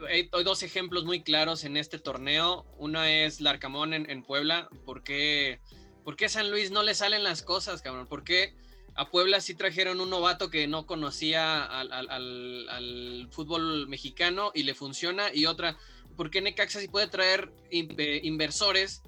[0.10, 2.66] hay hay dos ejemplos muy claros en este torneo.
[2.78, 4.70] Uno es Larcamón en, en Puebla.
[4.86, 5.60] ¿Por qué,
[6.04, 8.08] por qué San Luis no le salen las cosas, cabrón?
[8.08, 8.54] ¿Por qué
[8.98, 14.52] a Puebla sí trajeron un novato que no conocía al, al- al- al fútbol mexicano
[14.56, 15.34] y le funciona.
[15.34, 15.78] Y otra,
[16.16, 19.02] ¿por qué Necaxa sí puede traer in- eh, inversores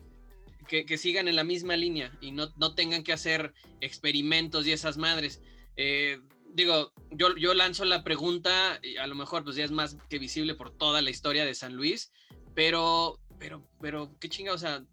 [0.67, 4.73] que, que sigan en la misma línea y no, no tengan que hacer experimentos y
[4.73, 5.41] esas madres?
[5.77, 6.19] Eh,
[6.57, 10.19] digo, yo, yo lanzo la pregunta, y a lo mejor pues ya es más que
[10.19, 12.11] visible por toda la historia de San Luis,
[12.55, 14.83] pero, pero, pero, qué chinga, o sea,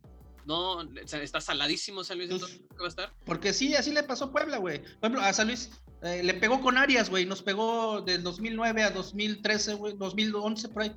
[0.45, 3.15] no, está saladísimo San Luis, entonces, ¿qué va a estar?
[3.25, 4.83] Porque sí, así le pasó Puebla, güey.
[5.01, 5.71] Por a San Luis
[6.03, 7.25] eh, le pegó con Arias, güey.
[7.25, 9.97] Nos pegó del 2009 a 2013, güey.
[9.97, 10.93] 2011, por ahí.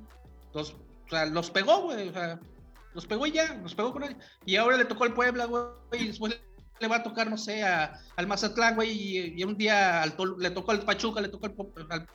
[0.52, 2.10] Los, o sea, los pegó, güey.
[2.10, 2.38] O sea,
[2.92, 4.20] los pegó y ya, los pegó con Arias.
[4.44, 5.70] Y ahora le tocó al Puebla, güey.
[5.92, 6.38] Y después
[6.80, 9.36] le va a tocar, no sé, a, al Mazatlán, güey.
[9.38, 12.06] Y, un día al le tocó al Pachuca, le tocó al,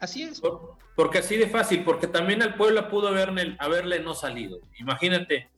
[0.00, 0.40] Así es.
[0.40, 4.60] Por- porque así de fácil, porque también al Puebla pudo haberle, haberle no salido.
[4.78, 5.50] Imagínate,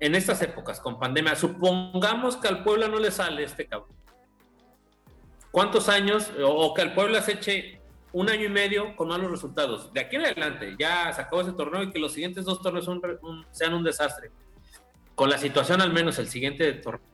[0.00, 3.96] en estas épocas con pandemia, supongamos que al Puebla no le sale este cabrón.
[5.52, 7.80] ¿Cuántos años, o, que al Puebla se eche
[8.12, 9.92] un año y medio con malos resultados?
[9.92, 12.84] De aquí en adelante, ya se acabó ese torneo y que los siguientes dos torneos
[12.84, 13.00] son
[13.50, 14.30] sean un desastre.
[15.14, 17.06] Con la situación, al menos el siguiente torneo,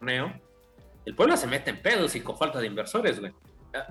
[0.00, 3.32] el Puebla se mete en pedos y con falta de inversores, güey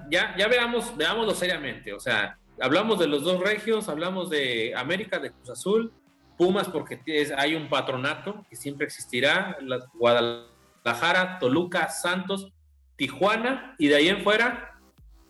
[0.09, 1.93] ya, ya veamos, veámoslo seriamente.
[1.93, 5.93] O sea, hablamos de los dos regios, hablamos de América, de Cruz Azul,
[6.37, 7.01] Pumas, porque
[7.37, 12.51] hay un patronato que siempre existirá, la- Guadalajara, Toluca, Santos,
[12.95, 14.79] Tijuana, y de ahí en fuera,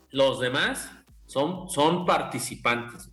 [0.09, 0.91] los demás
[1.25, 3.11] son, son participantes.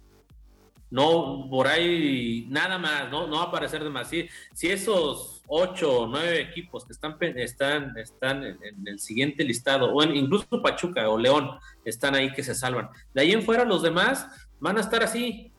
[0.91, 4.05] No, por ahí nada más, no, no va a aparecer de.
[4.05, 9.45] Si, si esos ocho o nueve equipos que están, están, están en, en el siguiente
[9.45, 11.51] listado, o en- incluso Pachuca o León,
[11.85, 12.89] están ahí que se salvan.
[13.13, 14.27] De ahí en fuera, los demás
[14.61, 15.53] van a estar así,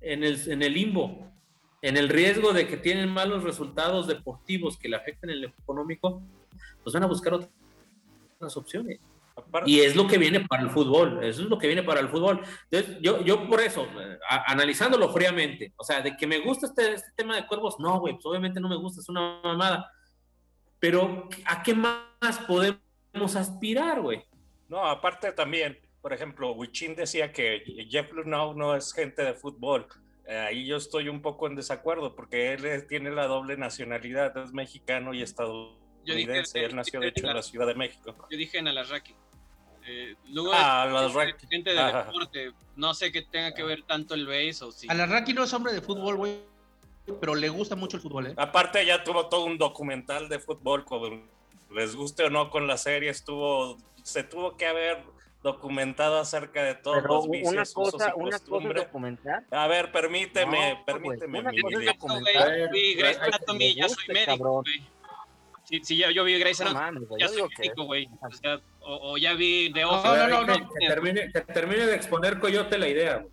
[0.00, 1.30] en el, en el limbo,
[1.82, 6.22] en el riesgo de que tienen malos resultados deportivos que le afecten el económico,
[6.82, 9.00] pues van a buscar otras opciones.
[9.48, 12.00] Aparte- Y es lo que viene para el fútbol, eso es lo que viene para
[12.00, 12.40] el fútbol.
[12.70, 16.66] Entonces, yo, yo por eso, eh, a- analizándolo fríamente, o sea, de que me gusta
[16.66, 19.90] este, este tema de cuervos, no, güey, pues obviamente no me gusta, es una mamada.
[20.78, 24.24] Pero, ¿a qué más podemos aspirar, güey?
[24.68, 29.86] No, aparte también, por ejemplo, Huichín decía que Jeff Lunow no es gente de fútbol.
[30.28, 34.52] Eh, ahí yo estoy un poco en desacuerdo porque él tiene la doble nacionalidad, es
[34.52, 36.64] mexicano y estadounidense.
[36.64, 38.14] él nació, de hecho, en la Ciudad de México.
[38.30, 39.14] Yo dije en Alarraqui.
[39.88, 41.08] Eh, luego Ah,
[41.48, 42.04] gente Ajá.
[42.04, 44.88] deporte, no sé qué tenga que ver tanto el base o si.
[44.90, 46.40] Alarraqui no es hombre de fútbol, güey.
[47.20, 48.34] Pero le gusta mucho el fútbol, ¿eh?
[48.36, 51.22] Aparte ya tuvo todo un documental de fútbol, con,
[51.70, 55.04] les guste o no con la serie, estuvo, se tuvo que haber
[55.40, 59.44] documentado acerca de todos Pero los vicios, una usos cosa, y una cosa documentar.
[59.52, 61.42] A ver, permíteme, No, permíteme.
[61.42, 62.70] mi cosa es documentar.
[63.76, 64.95] ya soy médico, güey.
[65.68, 68.08] Sí, sí, ya, yo vi Grey's No Anatomy, ya soy médico, güey.
[68.22, 70.28] O, sea, o, o ya vi The No, Office.
[70.28, 70.70] no, no, Que- no.
[70.74, 73.26] Que, termine, que termine de exponer Coyote la idea.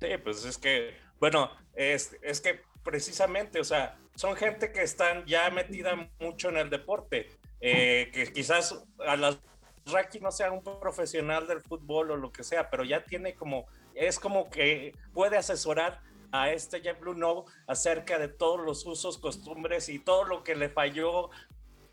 [0.00, 5.24] Sí, pues es que, bueno, es, es que precisamente, o sea, son gente que están
[5.26, 7.28] ya metida mucho en el deporte,
[7.60, 9.38] eh, que quizás a las
[9.86, 13.66] Raki no sea un profesional del fútbol o lo que sea, pero ya tiene como,
[13.94, 16.00] es como que puede asesorar
[16.32, 20.68] a este Jeff Blue acerca de todos los usos, costumbres y todo lo que le
[20.68, 21.30] falló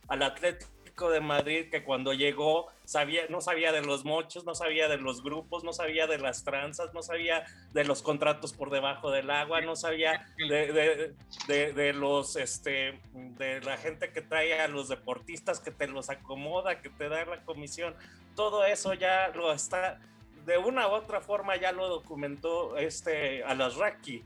[0.08, 4.88] al Atlético de Madrid, que cuando llegó sabía, no sabía de los mochos, no sabía
[4.88, 7.43] de los grupos, no sabía de las tranzas, no sabía
[7.74, 11.13] de los contratos por debajo del agua, no sabía de, de-
[11.48, 16.10] de- de los, este, de la gente que trae a los deportistas, que te los
[16.10, 17.93] acomoda, que te da la comisión.
[18.36, 20.00] Todo eso ya lo está,
[20.45, 24.23] de una u otra forma ya lo documentó este Alasraki.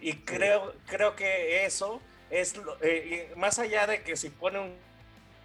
[0.00, 4.76] Y creo, creo que eso es, eh, más allá de que si pone un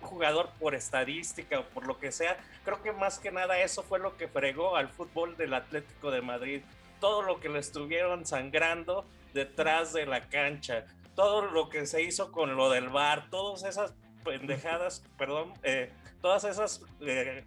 [0.02, 4.00] jugador por estadística o por lo que sea, creo que más que nada eso fue
[4.00, 6.62] lo que fregó al fútbol del Atlético de Madrid.
[7.00, 12.32] Todo lo que le estuvieron sangrando detrás de la cancha, todo lo que se hizo
[12.32, 17.44] con lo del bar, todas esas pendejadas, perdón, eh, todas esas eh,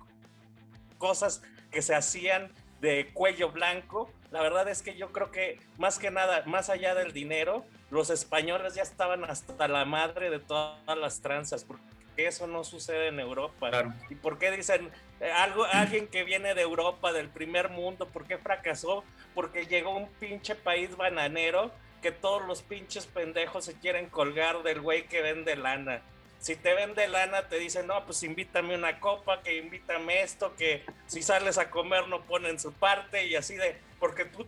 [0.98, 4.10] cosas que se hacían de cuello blanco.
[4.30, 8.10] La verdad es que yo creo que más que nada, más allá del dinero, los
[8.10, 11.82] españoles ya estaban hasta la madre de todas las tranzas, porque
[12.16, 13.70] eso no sucede en Europa.
[13.70, 13.92] Claro.
[14.10, 18.26] ¿Y por qué dicen eh, algo, alguien que viene de Europa, del primer mundo, por
[18.26, 19.04] qué fracasó?
[19.34, 21.70] Porque llegó un pinche país bananero
[22.02, 26.02] que todos los pinches pendejos se quieren colgar del güey que vende lana.
[26.38, 30.84] Si te vende lana, te dicen, no, pues invítame una copa, que invítame esto, que
[31.06, 34.46] si sales a comer no ponen su parte y así de, porque tú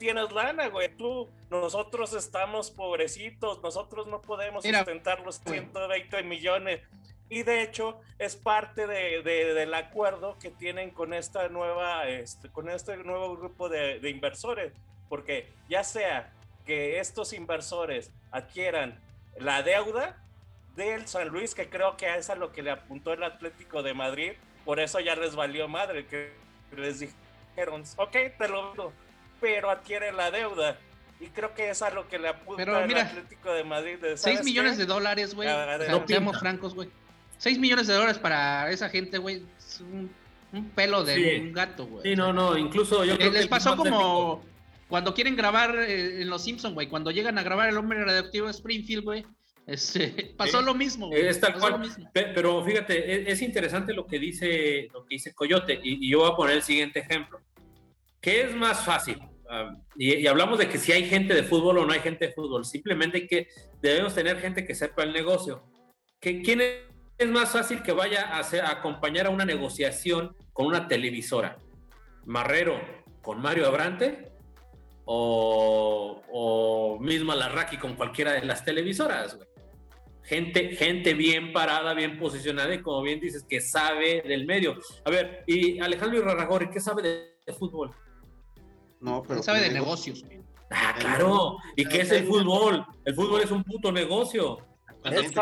[0.00, 5.60] tienes lana, güey, tú, nosotros estamos pobrecitos, nosotros no podemos Mira, sustentar los güey.
[5.60, 6.80] 120 millones.
[7.28, 12.68] Y de hecho es parte de, del acuerdo que tienen con esta nueva, este, con
[12.68, 14.72] este nuevo grupo de, de, inversores,
[15.08, 16.32] porque ya sea
[16.66, 18.98] que estos inversores adquieran
[19.38, 20.16] la deuda
[20.76, 23.94] del San Luis, que creo que es a lo que le apuntó el Atlético de
[23.94, 24.32] Madrid,
[24.64, 26.32] por eso ya les valió madre, que
[26.76, 28.92] les dijeron, ok, te lo digo,
[29.40, 30.78] pero adquiere la deuda.
[31.20, 33.96] Y creo que es a lo que le apunta el Atlético de Madrid.
[34.14, 35.48] 6 millones de dólares, güey.
[35.88, 36.88] No seamos francos, güey.
[37.38, 39.42] 6 millones de dólares para esa gente, güey.
[39.58, 40.10] Es un,
[40.74, 42.02] pelo de un gato, güey.
[42.04, 44.42] Sí, no, no, incluso yo creo Les pasó como
[44.88, 46.88] cuando quieren grabar eh, en Los Simpsons, güey.
[46.88, 49.26] Cuando llegan a grabar El Hombre Radioactivo de Springfield, güey.
[49.66, 51.08] Este, pasó lo mismo.
[51.08, 51.26] Güey.
[51.26, 51.82] Es tal cual.
[52.12, 55.80] Pero fíjate, e, es, interesante lo que dice, lo que dice Coyote.
[55.82, 57.40] Y, y yo voy a poner el siguiente ejemplo.
[58.20, 59.18] ¿Qué es más fácil?
[59.52, 62.32] Ah, y, hablamos de que si hay gente de fútbol o no hay gente de
[62.32, 62.64] fútbol.
[62.64, 63.48] Simplemente que
[63.82, 65.64] debemos tener gente que sepa el negocio.
[66.20, 71.58] ¿Que, ¿Quién es más fácil que vaya a, acompañar a una negociación con una televisora?
[72.26, 72.80] ¿Marrero
[73.22, 74.30] con Mario Abrante?
[75.04, 79.36] ¿O, o misma Larraqui con cualquiera de las televisoras?
[80.30, 84.78] Gente, gente bien parada, bien posicionada y como bien dices, que sabe del medio.
[85.04, 87.90] A ver, y Alejandro Rarragori, ¿qué sabe de, fútbol?
[89.00, 89.42] No, pero.
[89.42, 90.24] sabe de negocios.
[90.70, 91.56] Ah, claro.
[91.74, 92.86] ¿Y qué es el fútbol?
[93.04, 94.58] El fútbol es un puto negocio.
[95.02, 95.32] ¿Cuánto,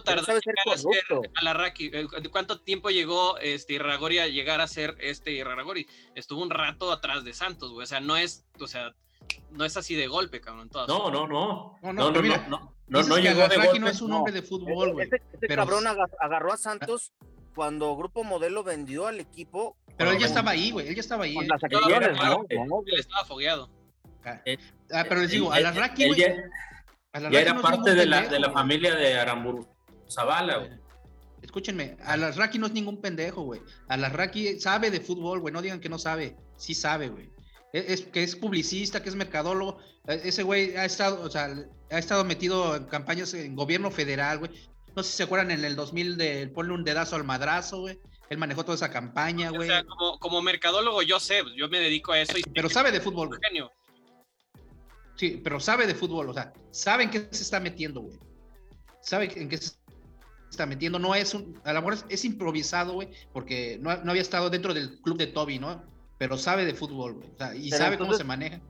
[0.00, 1.92] tardó en a?
[1.92, 5.86] Eh, ¿Cuánto tiempo llegó este Irragori a llegar a ser este Irragori?
[6.14, 7.84] Estuvo un rato atrás de Santos, güey.
[7.84, 8.94] O sea, no es, o sea,
[9.50, 10.70] no es así de golpe, cabrón.
[10.72, 11.78] No, no, no.
[11.82, 13.78] No, no, no, mira, no, no, no llegó de golpe.
[13.78, 15.04] no es un hombre de fútbol, güey.
[15.04, 17.12] Este, este cabrón agarró a Santos
[17.54, 19.76] cuando Grupo Modelo vendió al equipo.
[19.96, 20.88] Pero él ya estaba ahí, güey.
[20.88, 21.34] Él ya estaba ahí.
[21.34, 22.82] Con las acciones, ¿no?
[22.86, 23.70] Él estaba fogueado.
[24.24, 24.40] Ah,
[24.92, 26.26] ah pero les digo, Alarraqui, güey
[27.30, 29.66] ya era parte de la, de la, familia de Aramburu
[30.10, 30.78] Zavala,
[31.42, 33.60] Escúchenme, Alarraqui no es ningún pendejo, güey.
[33.86, 35.54] Alarraqui sabe de fútbol, güey.
[35.54, 36.36] No digan que no sabe.
[36.56, 37.30] Sí sabe, güey.
[37.72, 39.78] E, es, que es publicista, que es mercadólogo.
[40.06, 41.54] E, ese güey ha estado, o sea,
[41.90, 44.50] ha estado metido en campañas en gobierno federal, güey.
[44.96, 47.98] No sé si se acuerdan en el 2000 de ponle un dedazo al madrazo, güey.
[48.30, 49.68] Él manejó toda esa campaña, güey.
[49.68, 52.36] O sea, como, como mercadólogo yo sé, yo me dedico a eso.
[52.36, 53.40] Y Pero sabe de fútbol, güey.
[53.42, 53.72] Genio.
[55.16, 58.16] Sí, pero sabe de fútbol, o sea, sabe en qué se está metiendo, güey.
[59.00, 59.72] Sabe en qué se
[60.48, 60.98] está metiendo.
[61.00, 65.00] No es un, a lo mejor es, improvisado, güey, porque no, había estado dentro del
[65.00, 65.84] club de Toby, ¿no?
[66.18, 67.30] Pero sabe de fútbol, güey.
[67.32, 68.60] O sea, y sabe cómo se maneja.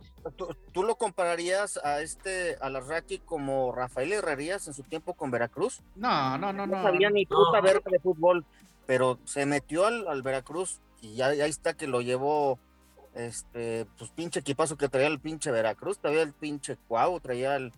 [0.73, 5.31] ¿tú, lo compararías a este, a la Raki como Rafael Herrerías en su tiempo con
[5.31, 5.81] Veracruz?
[5.97, 6.77] No, no, no, no.
[6.77, 8.45] No sabía ni puta verga de fútbol,
[8.87, 12.59] pero se metió al, al Veracruz y ya, ya está que lo llevó
[13.15, 17.73] este, pues pinche equipazo que traía el pinche Veracruz, traía el pinche Cuau, traía el...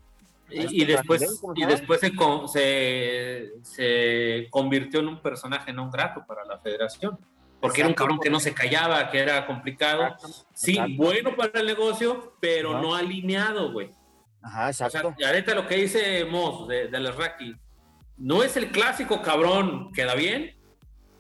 [0.53, 6.59] Y, este después, y después se, se, convirtió en un personaje no grato para la
[6.59, 7.17] federación,
[7.61, 10.17] porque era un cabrón que no se callaba, que era complicado.
[10.55, 13.91] Sí, bueno para el negocio, pero no alineado, güey.
[14.43, 15.15] Ajá, exacto.
[15.19, 17.55] y ahorita lo que dice Moss de, de Raki,
[18.17, 20.57] no es el clásico cabrón que da bien,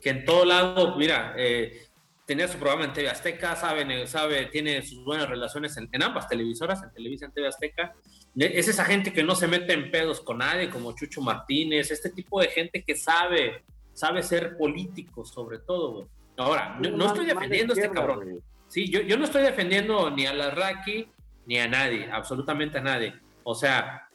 [0.00, 1.86] que en todo lado, mira, eh,
[2.30, 6.82] tenía su programa en TV Azteca, sabe, sabe tiene sus buenas relaciones en, ambas televisoras,
[6.82, 7.92] en Televisa, en TV Azteca.
[8.36, 12.10] Es esa gente que no se mete en pedos con nadie, como Chucho Martínez, este
[12.10, 16.08] tipo de gente que sabe, sabe ser político, sobre todo.
[16.42, 18.42] Ahora, no, estoy defendiendo a este cabrón.
[18.68, 21.08] Sí, yo, yo no estoy defendiendo ni a la Raki
[21.46, 23.14] ni a nadie, absolutamente a nadie.
[23.42, 24.08] O sea,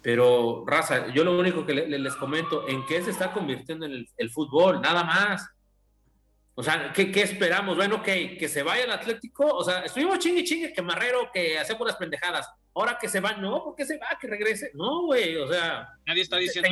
[0.00, 4.30] pero raza, yo lo único que les comento, en qué se está convirtiendo en el
[4.30, 5.48] fútbol, nada más.
[6.54, 7.76] O sea, ¿qué, ¿qué, esperamos?
[7.76, 8.04] Bueno, ok,
[8.38, 9.46] que se vaya el Atlético.
[9.46, 12.50] O sea, estuvimos chingue chingue que Marrero, que hacemos las pendejadas.
[12.74, 14.18] Ahora que se va, no, ¿por qué se va?
[14.20, 14.70] Que regrese.
[14.74, 15.88] No, güey, o sea.
[16.06, 16.68] Nadie está diciendo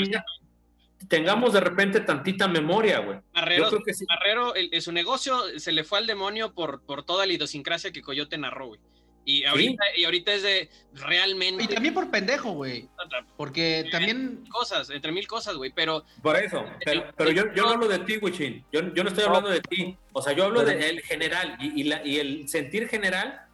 [1.08, 3.18] Tengamos de repente tantita memoria, güey.
[3.34, 4.04] Marrero, Yo creo que sí.
[4.06, 8.02] Marrero el, su negocio se le fue al demonio por, por toda la idiosincrasia que
[8.02, 8.80] Coyote narró, güey.
[9.24, 11.64] Y ahorita, y ahorita es de realmente.
[11.64, 12.88] Y también por pendejo, güey.
[13.36, 14.44] Porque también.
[14.50, 15.72] Cosas, entre mil cosas, güey.
[15.74, 16.04] Pero.
[16.22, 16.64] Por eso.
[16.84, 18.64] Pero, yo, yo no hablo de ti, Wichin.
[18.72, 19.96] Yo, yo no estoy hablando de ti.
[20.12, 21.56] O sea, yo hablo del general.
[21.60, 23.46] Y, y, la, y, el sentir general.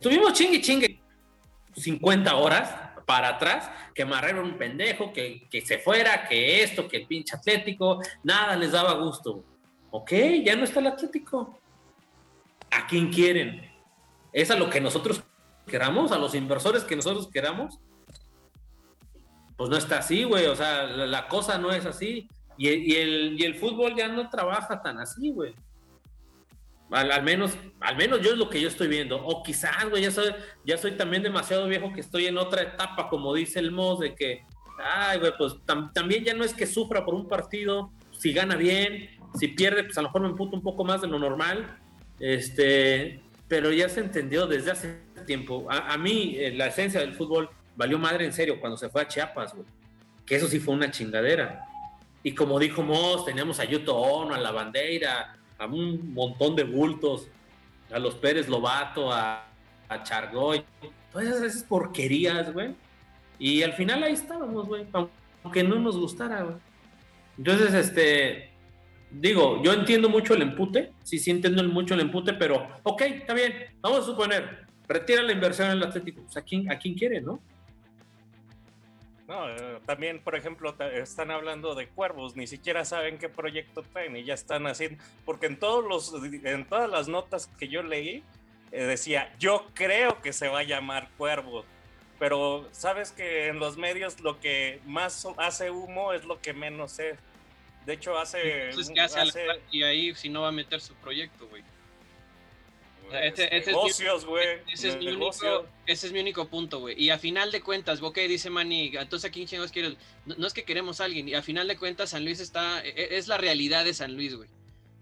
[0.00, 1.00] Estuvimos chingue chingue
[1.74, 6.98] 50 horas para atrás, que Marrero un pendejo, que, que se fuera, que esto, que
[6.98, 9.42] el pinche Atlético, nada les daba gusto.
[9.90, 10.12] Ok,
[10.44, 11.58] ya no está el Atlético
[12.70, 13.66] a quién quieren.
[14.30, 15.22] ¿Es a lo que nosotros
[15.66, 16.12] queramos?
[16.12, 17.80] ¿A los inversores que nosotros queramos?
[19.56, 20.44] Pues no está así, güey.
[20.44, 22.28] O sea, la, cosa no es así.
[22.58, 25.54] Y, el, el, fútbol ya no trabaja tan así, güey.
[26.90, 29.16] Al, menos, al menos yo es lo que yo estoy viendo.
[29.24, 30.32] O quizás, güey, ya soy,
[30.64, 34.14] ya soy también demasiado viejo que estoy en otra etapa, como dice el Moss, de
[34.14, 34.42] que
[34.80, 37.90] Ay, güey, pues tam- también ya no es que sufra por un partido.
[38.12, 41.08] Si gana bien, si pierde, pues a lo mejor me emputo un poco más de
[41.08, 41.78] lo normal.
[42.20, 45.66] Este, pero ya se entendió desde hace tiempo.
[45.68, 49.02] A, a mí, eh, la esencia del fútbol valió madre en serio cuando se fue
[49.02, 49.66] a Chiapas, güey.
[50.24, 51.64] Que eso sí fue una chingadera.
[52.22, 56.64] Y como dijo Moss, teníamos a Yuto Ono, a la bandera, a un montón de
[56.64, 57.28] bultos,
[57.92, 59.46] a los Pérez Lobato, a,
[59.88, 60.64] a Chargoy,
[61.12, 62.74] todas esas porquerías, güey.
[63.38, 64.86] Y al final ahí estábamos, güey,
[65.42, 66.56] aunque no nos gustara, güey.
[67.36, 68.50] Entonces, este,
[69.10, 73.34] digo, yo entiendo mucho el empute, sí, sí entiendo mucho el empute, pero, ok, está
[73.34, 76.94] bien, vamos a suponer, retira la inversión en el Atlético, pues a quién, a quién
[76.94, 77.40] quiere, ¿no?
[79.28, 84.16] No, eh, también, por ejemplo, están hablando de cuervos, ni siquiera saben qué proyecto traen
[84.16, 88.24] y ya están haciendo, porque en todos los, en todas las notas que yo leí
[88.72, 91.66] eh, decía, yo creo que se va a llamar cuervos,
[92.18, 96.98] pero sabes que en los medios lo que más hace humo es lo que menos
[96.98, 97.18] es.
[97.84, 99.46] De hecho, hace, Entonces, ¿qué hace hace?
[99.70, 101.62] Y ahí si no va a meter su proyecto, güey.
[103.12, 104.46] Ese- este, es mi- negocios, güey.
[104.72, 107.00] Es, único, ese es mi único punto, güey.
[107.02, 109.96] Y a final de cuentas, ok, dice Manny, entonces a quién chingados quieres.
[110.26, 112.80] No, no es que queremos a alguien, y a final de cuentas, San Luis está.
[112.84, 114.48] e- e- Es la realidad de San Luis, güey.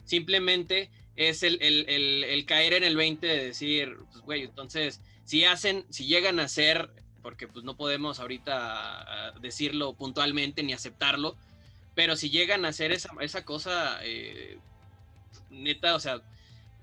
[0.04, 5.00] Simplemente es el, el- el- el caer en el 20 de decir, pues, güey, entonces,
[5.24, 6.90] si hacen, si llegan a hacer,
[7.22, 8.52] porque pues no podemos ahorita
[9.02, 11.36] ah, decirlo puntualmente ni aceptarlo,
[11.96, 14.58] pero si llegan a hacer esa, esa cosa, eh,
[15.50, 16.20] neta, o sea,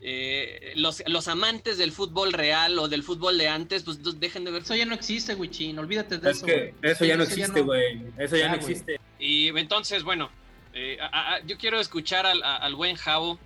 [0.05, 4.51] eh, los, los amantes del fútbol real o del fútbol de antes, pues dejen de
[4.51, 4.63] ver.
[4.63, 5.79] Eso ya no existe, güey, chin.
[5.79, 6.45] Olvídate de Es eso.
[6.45, 8.01] que eso ya no Eso existe, no- güey.
[8.17, 8.99] Eso ya Ya, no existe.
[9.17, 10.29] Y entonces, bueno,
[10.73, 13.39] eh, a- a- yo quiero escuchar al, a- al buen Javo,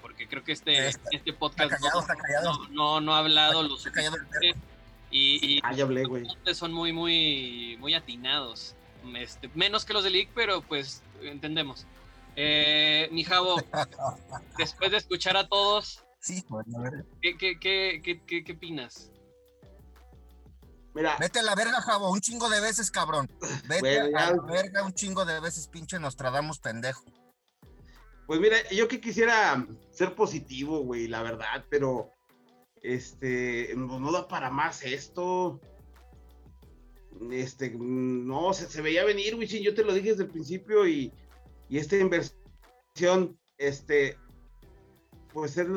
[0.00, 2.52] porque creo que este, Está- este podcast Está callado, no, está callado.
[2.52, 4.60] no, no- no ha hablado lo Está callado el suficiente
[5.10, 6.24] y, y Ah, ya hablé, güey.
[6.52, 8.76] son muy, muy, muy atinados.
[9.16, 11.84] Este, menos que los de League, pero pues entendemos.
[12.36, 13.56] Eh, mi Javo,
[14.58, 17.04] después de escuchar a todos, Sí, a ver.
[17.20, 19.10] ¿qué, qué, qué, qué, qué, qué opinas?
[20.94, 23.28] Mira, Vete a la verga, Javo, un chingo de veces, cabrón.
[23.68, 24.28] Vete Bueno, ya.
[24.28, 27.04] a la verga un chingo de veces, pinche Nostradamus pendejo.
[28.26, 32.10] Pues mira, yo que quisiera ser positivo, güey, la verdad, pero
[32.82, 35.60] este, no, no da para más esto.
[37.30, 41.12] Este, no, se, se veía venir, güey, yo te lo dije desde el principio y,
[41.74, 44.16] y esta inversión, este,
[45.32, 45.72] pues era,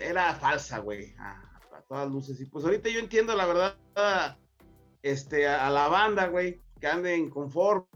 [0.00, 2.40] era falsa, güey, a, a todas luces.
[2.40, 4.36] Y pues ahorita yo entiendo, la verdad,
[5.00, 7.86] este, a, a la banda, güey, que anden conforme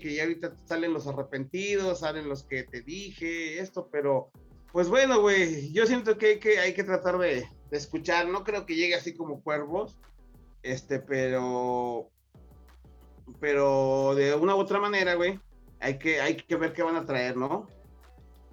[0.00, 4.30] que ya ahorita salen los arrepentidos, salen los que te dije, esto, pero
[4.70, 8.44] pues bueno, güey, yo siento que hay que, hay que tratar de, de escuchar, no
[8.44, 9.98] creo que llegue así como cuervos,
[10.62, 12.08] este, pero,
[13.40, 15.40] pero de una u otra manera, güey,
[15.80, 17.68] hay que, hay que ver qué van a traer, ¿no?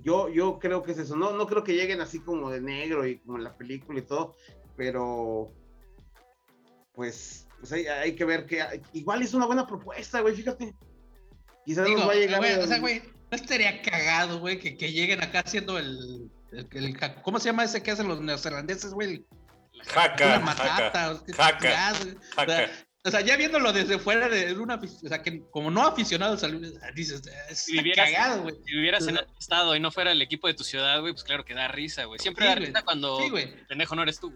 [0.04, 3.08] Yo, yo creo que es eso, no, no creo que lleguen así como de negro
[3.08, 4.36] y como en la película y todo,
[4.76, 5.52] pero
[6.94, 10.76] pues, pues hay, hay que ver que igual es una buena propuesta, güey, fíjate.
[11.66, 12.40] Quizás Digo, nos va a llegar.
[12.40, 16.30] güey, o el- sea, güey, no estaría cagado, güey, que, que lleguen acá haciendo el,
[16.52, 19.26] el, ¿Cómo se llama ese que hacen los neozelandeses, güey?
[19.88, 22.70] Jaca, jaca, o jaca.
[23.06, 26.38] O sea, ya viéndolo desde fuera de una o sea, que como no aficionado,
[26.96, 28.56] dices, es Si vivieras, cagado, güey.
[28.66, 31.26] si vivieras en otro estado y no fuera el equipo de tu ciudad, güey, pues
[31.26, 32.20] claro que da risa, güey.
[32.20, 34.34] Siempre Sí, da risa cuando Sí, el pendejo no eres tú.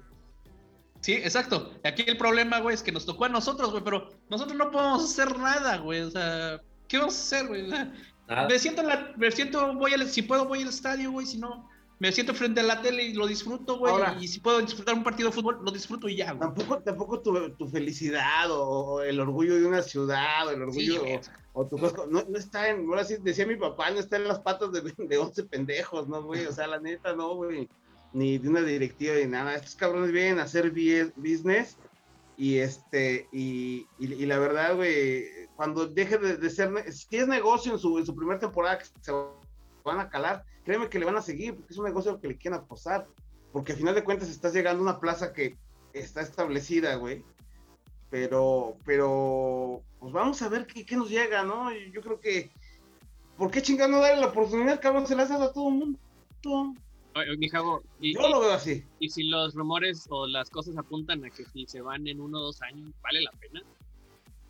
[0.99, 1.79] Sí, exacto.
[1.85, 5.03] Aquí el problema, güey, es que nos tocó a nosotros, güey, pero nosotros no podemos
[5.05, 6.01] hacer nada, güey.
[6.01, 6.59] O sea,
[6.89, 7.61] ¿qué vamos a hacer, güey?
[7.67, 7.93] O sea,
[8.27, 8.47] Nada.
[8.49, 11.37] Me siento, en la, me siento, voy al, si puedo, voy al estadio, güey, si
[11.37, 13.91] no, me siento frente a la tele y lo disfruto, güey.
[13.93, 16.39] Ahora- Y si puedo disfrutar un partido de fútbol, lo disfruto y ya, güey.
[16.39, 20.99] Tampoco, tampoco tu, tu felicidad o, el orgullo de una ciudad o el Sí, orgullo
[21.01, 21.15] güey.
[21.53, 24.17] o, o tu cosa, no, no está en, ahora sí decía mi papá, no está
[24.17, 26.45] en las patas de, de 11 pendejos, ¿no, güey?
[26.45, 27.67] O sea, la neta, no, güey.
[28.13, 29.55] Ni de una directiva ni nada.
[29.55, 30.71] Estos cabrones vienen a hacer
[31.15, 31.77] business
[32.37, 35.25] y este, y, y, y la verdad, güey,
[35.55, 38.85] cuando deje de, de ser, si es negocio en su, en su primera temporada que
[39.01, 39.11] se
[39.87, 42.37] van a calar, créeme que le van a seguir, porque es un negocio que le
[42.37, 43.07] quieren apostar.
[43.51, 45.57] Porque al final de cuentas estás llegando a una plaza que
[45.93, 47.23] está establecida, güey.
[48.09, 51.71] Pero, pero, pues vamos a ver qué, qué nos llega, ¿no?
[51.71, 52.51] Y Yo creo que,
[53.37, 55.07] ¿por qué chingado no darle la oportunidad, cabrón?
[55.07, 55.99] Se la haces a todo el mundo.
[57.39, 58.83] Mi Javo, y, Yo lo veo así.
[58.99, 62.39] y si los rumores o las cosas apuntan a que si se van en uno
[62.39, 63.63] o dos años, ¿vale la pena?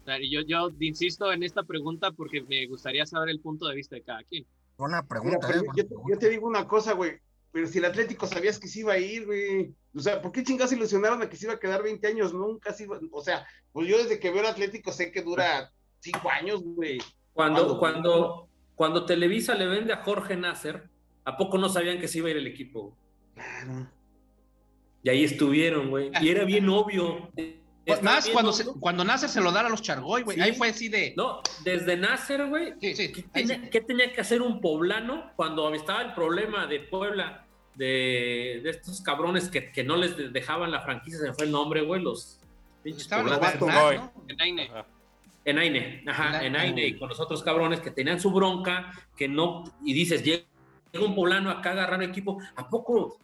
[0.01, 3.67] O sea, y yo, yo insisto en esta pregunta porque me gustaría saber el punto
[3.67, 4.45] de vista de cada quien.
[4.77, 5.63] Buena Mira, pregunta, pero ¿eh?
[5.63, 6.09] yo, Buena te- pregunta.
[6.13, 7.13] yo te digo una cosa, güey.
[7.51, 9.73] Pero si el Atlético sabías que se iba a ir, güey.
[9.95, 12.33] O sea, ¿por qué chingados ilusionaron a que se iba a quedar 20 años?
[12.33, 12.99] Nunca se iba.
[13.11, 16.99] O sea, pues yo desde que veo el Atlético sé que dura cinco años, güey.
[17.33, 20.89] Cuando, cuando, cuando Televisa le vende a Jorge Nasser,
[21.25, 22.95] ¿a poco no sabían que se iba a ir el equipo?
[23.33, 23.89] Claro.
[25.03, 26.11] Y ahí estuvieron, güey.
[26.21, 27.31] Y era bien obvio.
[27.93, 30.37] Estaba Más cuando, se- cuando Nasser se lo da a los Chargoy, güey.
[30.37, 30.43] Sí.
[30.43, 31.13] Ahí fue así de.
[31.15, 32.73] No, desde Nasser, güey.
[32.81, 33.11] Sí, sí.
[33.11, 38.59] ¿Qué tenía, qué tenía que hacer un poblano cuando estaba el problema de Puebla, de,
[38.63, 41.19] de estos cabrones que, que no les de- dejaban la franquicia?
[41.19, 42.01] Se me fue el nombre, güey.
[42.01, 42.39] Los
[42.83, 43.07] pinches
[43.97, 44.11] ¿no?
[44.27, 44.63] En Aine.
[44.69, 44.85] Ajá.
[45.45, 46.87] En Aine, ajá, En en Aine.
[46.87, 50.43] Y con los otros cabrones que tenían su bronca, que no, y dices, llega
[50.99, 53.17] un poblano acá a agarrar equipo, ¿a poco?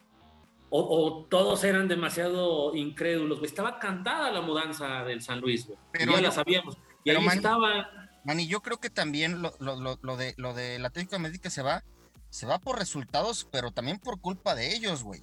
[0.75, 3.47] O, o todos eran demasiado incrédulos, güey.
[3.47, 5.77] Estaba cantada la mudanza del San Luis, güey.
[5.91, 6.75] Pero ya la sabíamos.
[7.03, 7.91] Y pero ahí estaba,
[8.23, 11.39] Manny, yo creo que también lo, lo, lo, lo de lo del Atlético de Madrid
[11.39, 11.83] que se va,
[12.31, 15.21] se va por resultados, pero también por culpa de ellos, güey.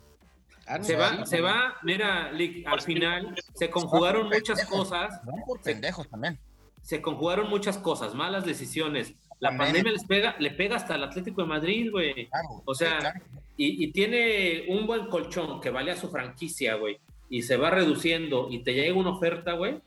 [0.67, 5.41] Ah, se va, se va, mira, Lick, al final se conjugaron muchas cosas, Se van
[5.45, 6.39] por pendejos también.
[6.83, 9.15] se conjugaron muchas cosas, malas decisiones.
[9.41, 12.27] La pandemia les pega, le pega hasta al Atlético de Madrid, güey.
[12.29, 12.63] Claro.
[12.65, 13.21] O sea, sí, claro.
[13.57, 16.99] y, y tiene un buen colchón que vale a su franquicia, güey,
[17.31, 19.81] y se va reduciendo y te llega una oferta, güey,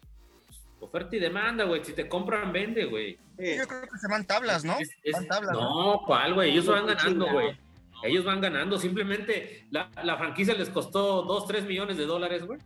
[0.48, 3.18] pues, oferta y demanda, güey, si te compran, vende, güey.
[3.38, 3.58] Sí.
[3.58, 4.78] Yo creo que se van tablas, ¿no?
[4.80, 5.54] Es- es- Van tablas.
[5.54, 6.52] no, ¿cuál, güey?
[6.52, 7.58] Ellos van ganando, güey.
[8.04, 12.60] Ellos van ganando, simplemente la, la franquicia les costó 2, 3 millones de dólares, güey,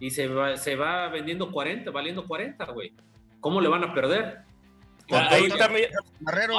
[0.00, 2.92] y se va, se va vendiendo 40, valiendo 40, güey.
[3.40, 4.40] ¿Cómo le van a perder?
[5.12, 5.90] Con Ah, Ahí todo- también,
[6.20, 6.54] Marrero,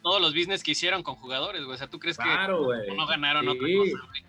[0.00, 1.74] Todos- los business que hicieron con jugadores, güey.
[1.74, 3.74] O sea, ¿tú crees Claro, que no ganaron otra Sí.
[3.76, 4.24] cosa, güey?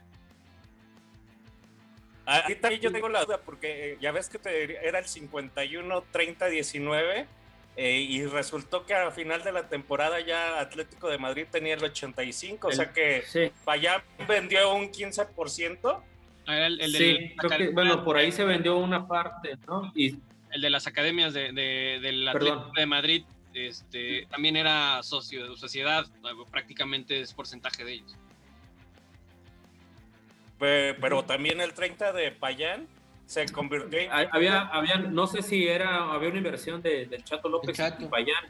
[2.25, 6.03] ahí también yo tengo la duda, porque eh, ya ves que te- era el 51,
[6.11, 7.28] 30, 19,
[7.75, 11.84] eh, y resultó que al final de la temporada ya Atlético de Madrid tenía el
[11.84, 16.03] 85, o sea que Sí, Payán vendió un 15%.
[16.47, 19.91] Ah, Era el, el sí, creo que, bueno, por ahí se vendió una parte, ¿no?
[19.95, 20.17] Y
[20.51, 22.53] el de las academias de, de- del Perdón.
[22.57, 23.25] Atlético de Madrid
[23.66, 26.05] este, también era socio de sociedad,
[26.51, 28.16] prácticamente es porcentaje de ellos.
[30.60, 32.88] Pe- Pero también el 30 de Payán
[33.26, 34.12] se convirtió en...
[34.12, 38.03] Había, había, no sé si era, había una inversión de, del Chato López Chato.
[38.03, 38.45] y Payán,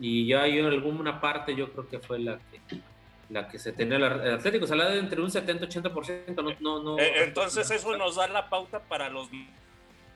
[0.00, 2.78] y ya hay alguna parte, yo creo que fue la que,
[3.30, 6.82] la que se tenía la- el Atlético, se la de entre un 70-80%, no, no,
[6.82, 6.98] no.
[6.98, 9.28] Eh, Entonces eso nos da la pauta para los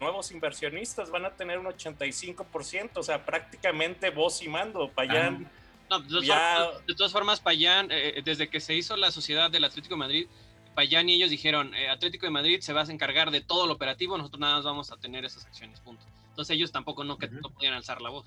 [0.01, 5.51] nuevos inversionistas, van a tener un 85%, o sea, prácticamente voz y mando, Payán.
[5.91, 9.11] No, de, todas Ya- formas, de todas formas, Payán, eh, desde que se hizo la
[9.11, 10.27] sociedad del Atlético de Madrid,
[10.75, 13.75] Payán y ellos dijeron, eh, Atlético de Madrid se va a encargar de todo lo
[13.75, 16.05] operativo, nosotros nada más vamos a tener esas acciones, punto.
[16.31, 18.27] Entonces ellos tampoco no, que, no podían alzar la voz.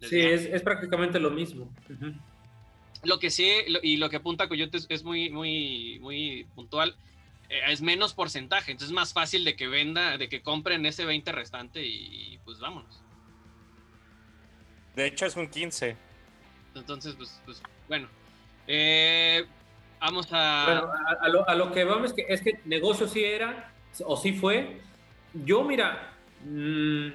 [0.00, 1.70] Sí, es, es prácticamente lo mismo.
[3.04, 6.90] Lo que sí, lo- y lo que apunta Coyote es, es muy, muy, muy puntual,
[6.90, 6.94] eh,
[7.48, 11.30] es menos porcentaje, entonces es más fácil de que venda, de que compren ese 20
[11.32, 13.02] restante y, pues vámonos.
[14.96, 15.96] De hecho es un 15.
[16.74, 18.08] Entonces, pues, pues bueno.
[18.66, 19.44] Eh,
[20.00, 20.64] vamos a...
[20.66, 23.72] Bueno, a, a lo, a lo que vamos es que, es que negocio sí era,
[24.04, 24.80] o sí fue.
[25.32, 26.12] Yo, mira,
[26.44, 27.08] mm,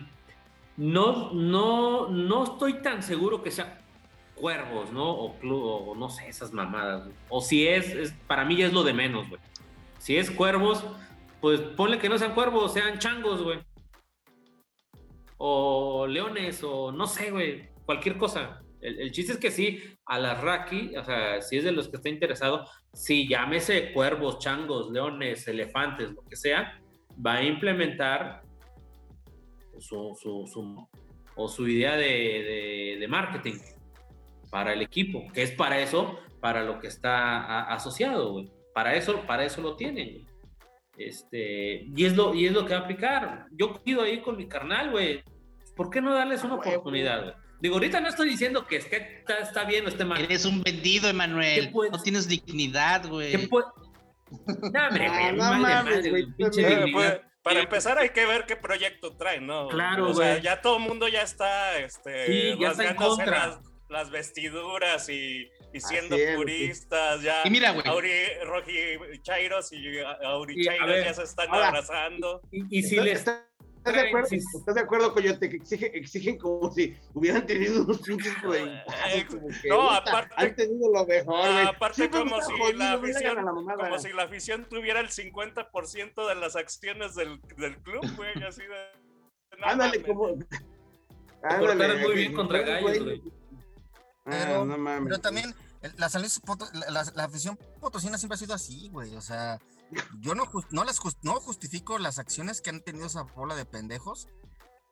[0.78, 3.82] no, no, no estoy tan seguro que sea
[4.36, 5.10] cuervos, ¿no?
[5.10, 5.62] O, clu-
[5.92, 7.04] o no sé, esas mamadas.
[7.06, 7.16] güey.
[7.30, 9.42] O si es, es, para mí ya es lo de menos, güey.
[10.00, 10.84] Si es cuervos,
[11.41, 13.60] pues ponle que no sean cuervos, sean changos, güey.
[15.38, 18.62] O leones, o no sé, güey, cualquier cosa.
[18.82, 21.97] El, chiste es que sí, a la Raki, o sea, si es de los que
[21.97, 26.80] está interesado, si llámese cuervos, changos, leones, elefantes, lo que sea,
[27.26, 28.41] va a implementar
[29.80, 30.88] su, su,
[31.36, 33.56] o su idea de, marketing
[34.50, 38.59] para el equipo, que es para eso, para lo que está asociado, güey.
[38.74, 40.28] Para eso, para eso lo tienen.
[40.98, 43.46] Este, y es lo, y es lo que va a aplicar.
[43.52, 45.24] Yo pido ahí con mi carnal, güey.
[45.76, 46.70] ¿Por qué no darles una huevo.
[46.72, 47.34] oportunidad, güey?
[47.62, 50.22] Digo, ahorita no estoy diciendo que, es que está, está bien o esté mal.
[50.22, 51.66] Eres un vendido, Emanuel.
[51.66, 53.32] ¿Qué puedes- No tienes dignidad, güey.
[53.32, 53.66] ¿Qué puede-
[54.48, 56.08] No, hombre, güey, Ah, no mames,
[56.94, 59.68] pues, para empezar hay que ver qué proyecto trae, ¿no?
[59.70, 60.42] Claro, o sea, güey.
[60.44, 63.48] ya todo el mundo ya está, este, Sí, ya está en contra.
[63.48, 63.60] las,
[63.90, 67.42] las vestiduras y, y siendo es, puristas, ya.
[67.46, 67.88] Y mira, güey.
[67.88, 68.12] Auri,
[68.46, 72.42] Roji Chairos y Auri Chairos ver, ya se están ahora- abrazando.
[72.52, 73.44] Y, y si ¿Estás, les estás-
[73.78, 74.28] estás de acuerdo.
[74.32, 75.50] ¿Estás de acuerdo, Coyote?
[75.50, 81.06] Que exigen, exigen como si hubieran tenido unos pinches que, No, aparte- Han tenido lo
[81.06, 83.36] mejor, aparte como si jodido, la afición,
[83.66, 88.32] la como si la afición tuviera el 50% de las acciones del, del club, güey,
[88.44, 89.00] así de...
[89.64, 90.38] Ándale, como...
[91.42, 93.22] portaron muy bien contra gallos, güey.
[94.30, 95.04] Ah, Pero- no mames.
[95.10, 95.56] Pero también,
[95.98, 99.16] la, afición potosina siempre ha sido así, güey.
[99.16, 99.60] O sea,
[100.20, 104.28] yo no, no las no justifico las acciones que han tenido esa bola de pendejos,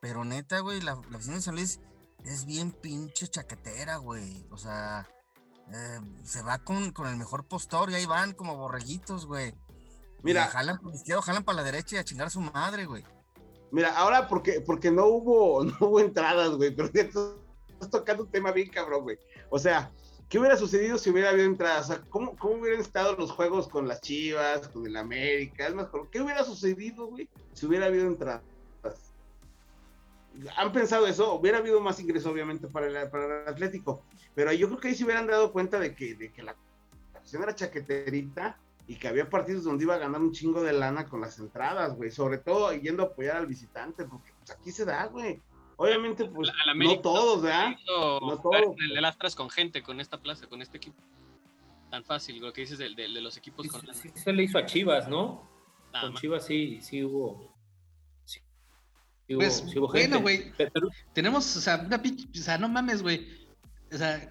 [0.00, 1.80] pero neta, güey, la, la afición de San Luis
[2.24, 4.46] es bien pinche chaquetera, güey.
[4.50, 5.08] O sea,
[5.72, 9.54] eh, se va con, con el mejor postor y ahí van como borreguitos, güey.
[10.22, 12.40] Mira, Y jalan para la izquierda, jalan para la derecha y a chingar a su
[12.40, 13.04] madre, güey.
[13.70, 18.50] Mira, ahora porque, porque no hubo, no hubo entradas, güey, pero estás tocando un tema
[18.50, 19.18] bien cabrón, güey.
[19.50, 19.90] O sea,
[20.28, 21.90] ¿qué hubiera sucedido si hubiera habido entradas?
[21.90, 25.66] O sea, ¿cómo, cómo hubieran estado los juegos con las Chivas, con el América?
[25.66, 28.42] Es más, ¿qué hubiera sucedido, güey, si hubiera habido entradas?
[30.56, 31.34] ¿Han pensado eso?
[31.34, 34.02] Hubiera habido más ingreso, obviamente, para el, para el Atlético.
[34.34, 36.54] Pero yo creo que ahí se hubieran dado cuenta de que, de que la
[37.14, 41.06] acción era chaqueterita y que había partidos donde iba a ganar un chingo de lana
[41.06, 42.10] con las entradas, güey.
[42.10, 45.42] Sobre todo yendo a apoyar al visitante, porque pues, aquí se da, güey.
[45.80, 47.70] Obviamente, pues, no todos, ¿verdad?
[47.86, 48.74] No jugar todo.
[48.76, 51.00] en el de Lastras con gente, con esta plaza, con este equipo.
[51.88, 54.42] Tan fácil, lo que dices de, de- de los equipos Sí, con sí se le
[54.42, 55.48] hizo a Chivas, ¿no?
[55.92, 56.20] Nada Con más.
[56.20, 57.54] Chivas sí, sí hubo.
[58.24, 58.40] Sí,
[59.28, 60.08] sí hubo, Pues, sí hubo gente.
[60.08, 60.52] bueno, güey.
[60.58, 63.28] Pero- Tenemos, o sea, una pinche, o sea, no mames, güey.
[63.92, 64.28] O sea,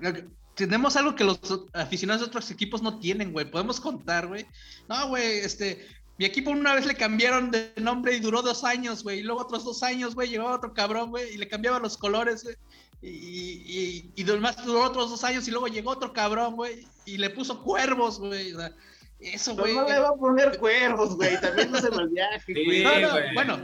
[0.54, 1.40] tenemos algo que los
[1.74, 3.50] aficionados de otros equipos no tienen, güey.
[3.50, 4.46] Podemos contar, güey.
[4.90, 5.88] No, güey, este,
[6.18, 9.20] mi equipo una vez le cambiaron de nombre y duró dos años, güey.
[9.20, 12.44] Y luego otros dos años, güey, llegó otro cabrón, güey, y le cambiaban los colores,
[12.44, 12.56] güey.
[13.02, 17.18] Y, y, y además duró otros dos años y luego llegó otro cabrón, güey, y
[17.18, 18.54] le puso cuervos, güey.
[18.54, 18.74] O sea,
[19.20, 19.76] eso, güey.
[19.76, 21.40] no le va a poner cuervos, güey.
[21.40, 22.84] También no se me viaje, Sí, güey.
[22.84, 23.34] No, no, güey.
[23.36, 23.60] bueno,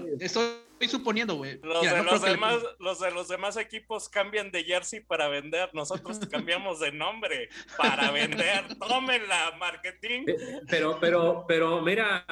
[0.86, 1.60] estoy suponiendo, güey.
[1.64, 5.00] Los, Mira, de no los, le- demás, los de los demás equipos cambian de jersey
[5.02, 5.70] para vender.
[5.74, 8.78] Nosotros cambiamos de nombre para vender.
[8.80, 10.26] Tómenla, marketing.
[10.28, 12.26] Eh, Pero, pero, pero, mira,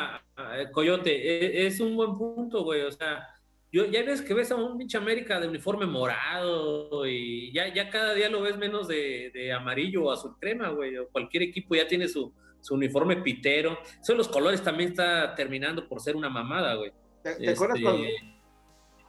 [0.71, 2.81] Coyote, e- es un buen punto, güey.
[2.81, 3.27] O sea,
[3.71, 7.89] yo ya ves que ves a un pinche América de uniforme morado y ya, ya
[7.89, 10.97] cada día lo ves menos de, de amarillo o azul crema, güey.
[10.97, 13.79] O cualquier equipo ya tiene su, su uniforme pitero.
[14.01, 16.91] Eso de los colores también está terminando por ser una mamada, güey.
[17.23, 18.07] ¿Te, te acuerdas Este, cuando,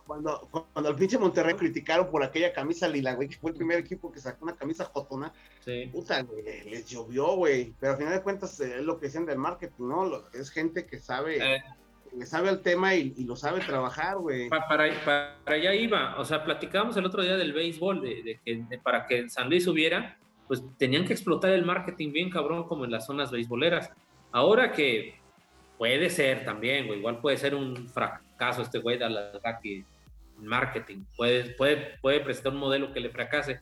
[0.06, 3.78] cuando, cuando al pinche Monterrey criticaron por aquella camisa lila, güey, que fue el primer
[3.78, 5.32] equipo que sacó una camisa jotona?
[5.60, 5.88] sí.
[5.92, 7.72] Puta, güey, les llovió, güey.
[7.80, 10.04] Pero al final de cuentas eh, es lo que decían del marketing, ¿no?
[10.06, 11.62] Lo- es gente que sabe, Eh,
[12.18, 14.48] que sabe el tema y, y lo sabe trabajar, güey.
[14.48, 18.40] Pa- para, para, allá iba, o sea, platicábamos el otro día del béisbol, de, de
[18.44, 22.64] que de- para que San Luis hubiera, pues tenían que explotar el marketing bien cabrón
[22.68, 23.90] como en las zonas beisboleras.
[24.30, 25.14] Ahora que
[25.78, 29.86] puede ser también, güey, igual puede ser un fracaso este güey de Alasraki en
[30.44, 33.60] marketing, puede, puede, puede presentar un modelo que le fracase,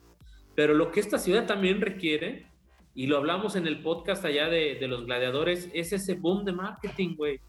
[0.55, 2.47] pero lo que esta ciudad también requiere,
[2.93, 6.51] y lo hablamos en el podcast allá de, de los gladiadores, es ese boom de
[6.53, 7.39] marketing, güey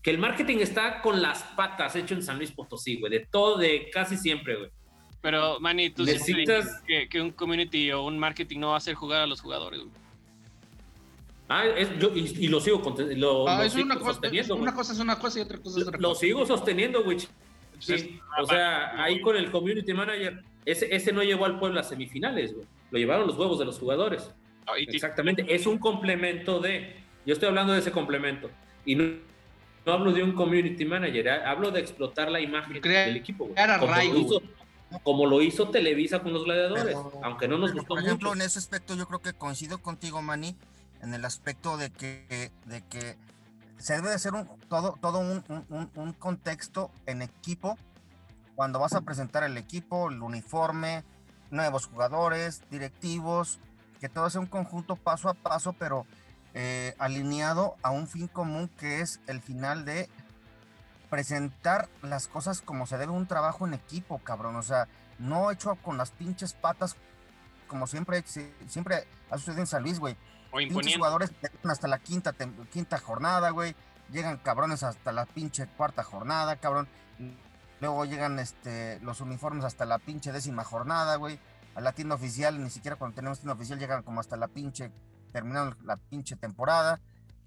[0.00, 3.58] que el marketing está con las patas hecho en San Luis Potosí, güey, de todo,
[3.58, 4.70] de casi siempre, güey.
[5.20, 8.94] Pero, Manny, tú Necesitas- que, que un community o un marketing no va a hacer
[8.94, 9.80] jugar a los jugadores.
[9.80, 9.90] güey.
[11.48, 12.80] Ah, es- yo, y, y lo sigo,
[13.16, 14.76] lo, Ah, lo es sigo una cosa, sosteniendo, una güey.
[14.76, 16.20] cosa es una cosa y otra cosa es otra Lo cosa.
[16.20, 17.16] sigo sosteniendo, güey.
[17.78, 21.82] Sí, o sea, ahí con el community manager, ese, ese no llevó al pueblo a
[21.82, 22.66] semifinales, güey.
[22.90, 24.30] Lo llevaron los huevos de los jugadores.
[24.66, 26.96] Ah, Exactamente, es un complemento de.
[27.26, 28.50] Yo estoy hablando de ese complemento.
[28.84, 29.04] Y no,
[29.86, 33.46] no hablo de un community manager, ha- hablo de explotar la imagen del equipo.
[33.46, 33.56] güey.
[33.78, 34.42] Como lo, hizo,
[35.02, 38.28] como lo hizo Televisa con los gladiadores, Pero- aunque no nos Pero, gustó por ejemplo,
[38.30, 38.40] mucho.
[38.40, 40.54] en ese aspecto yo creo que coincido contigo, Manny,
[41.02, 43.16] en el aspecto de que, de que
[43.78, 47.78] se debe de hacer un, todo, todo un, un- un- contexto en equipo
[48.56, 51.04] cuando vas a presentar el equipo, el uniforme,
[51.50, 53.58] nuevos jugadores, directivos,
[54.00, 56.06] que todo sea un conjunto paso a paso, pero
[56.54, 60.08] eh, alineado a un fin común que es el final de
[61.10, 64.56] presentar las cosas como se debe un trabajo en equipo, cabrón.
[64.56, 66.96] O sea, no hecho con las pinches patas
[67.66, 70.16] como siempre, si- siempre ha sucedido en San Luis, güey.
[70.50, 70.98] O imponiendo.
[70.98, 72.34] jugadores llegan hasta la quinta,
[72.72, 73.74] quinta jornada, güey.
[74.10, 76.88] Llegan cabrones hasta la pinche cuarta jornada, cabrón.
[77.80, 81.38] Luego llegan este, los uniformes hasta la pinche décima jornada, güey.
[81.74, 84.90] A la tienda oficial, ni siquiera cuando tenemos tienda oficial, llegan como hasta la pinche,
[85.32, 87.00] terminando la pinche temporada.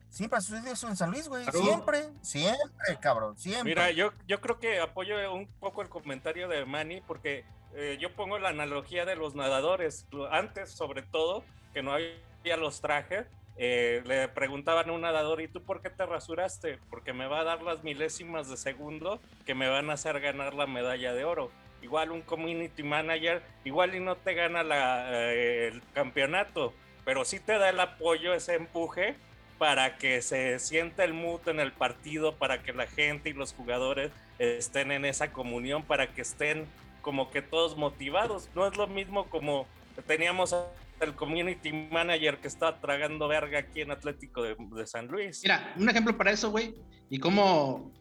[0.09, 1.43] Siempre ha sucedido eso en San Luis, güey.
[1.45, 1.61] Claro.
[1.61, 3.63] Siempre, siempre, cabrón, siempre.
[3.63, 8.13] Mira, yo, yo creo que apoyo un poco el comentario de Manny porque eh, yo
[8.13, 10.05] pongo la analogía de los nadadores.
[10.29, 11.43] Antes, sobre todo,
[11.73, 12.09] que no había
[12.43, 13.25] los trajes,
[13.57, 16.79] eh, le preguntaban a un nadador, ¿y tú por qué te rasuraste?
[16.89, 20.53] Porque me va a dar las milésimas de segundo que me van a hacer ganar
[20.53, 21.51] la medalla de oro.
[21.81, 26.73] Igual un community manager, igual y no te gana la, eh, el campeonato,
[27.05, 29.15] pero sí te da el apoyo, ese empuje
[29.57, 33.53] para que se sienta el mood en el partido, para que la gente y los
[33.53, 36.65] jugadores estén en esa comunión, para que estén
[37.03, 38.49] como que todos motivados.
[38.55, 39.67] No es lo mismo como
[40.07, 40.55] teníamos
[41.01, 45.41] el community manager que estaba tragando verga aquí en Atlético de, de San Luis.
[45.43, 46.75] Mira, un ejemplo para eso, güey,
[47.09, 47.91] y cómo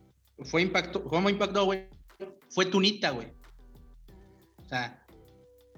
[0.45, 1.89] fue impacto, cómo impactó, güey,
[2.51, 3.29] fue Tunita, güey.
[4.65, 5.05] O sea,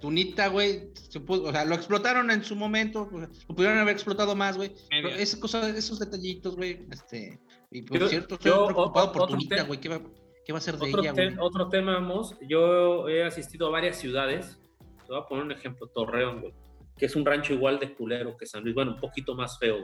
[0.00, 3.78] Tunita, güey, se pudo- o sea, lo explotaron en su momento, o sea, lo pudieron
[3.78, 4.72] haber explotado más, güey.
[4.90, 5.22] Pero Media.
[5.22, 7.38] esas cosas, esos detallitos, güey, este,
[7.70, 10.00] y por Yo- cierto, estoy yo, preocupado o- por Tunita, güey, ¿qué va,
[10.44, 11.36] qué va a hacer de Otro, ella, güey?
[11.38, 12.36] otro tema, Mos.
[12.48, 14.58] Yo he asistido a varias ciudades.
[15.06, 16.52] Te voy a poner un ejemplo, Torreón, güey,
[16.96, 19.80] que es un rancho igual de culero que San Luis, bueno, un poquito más feo,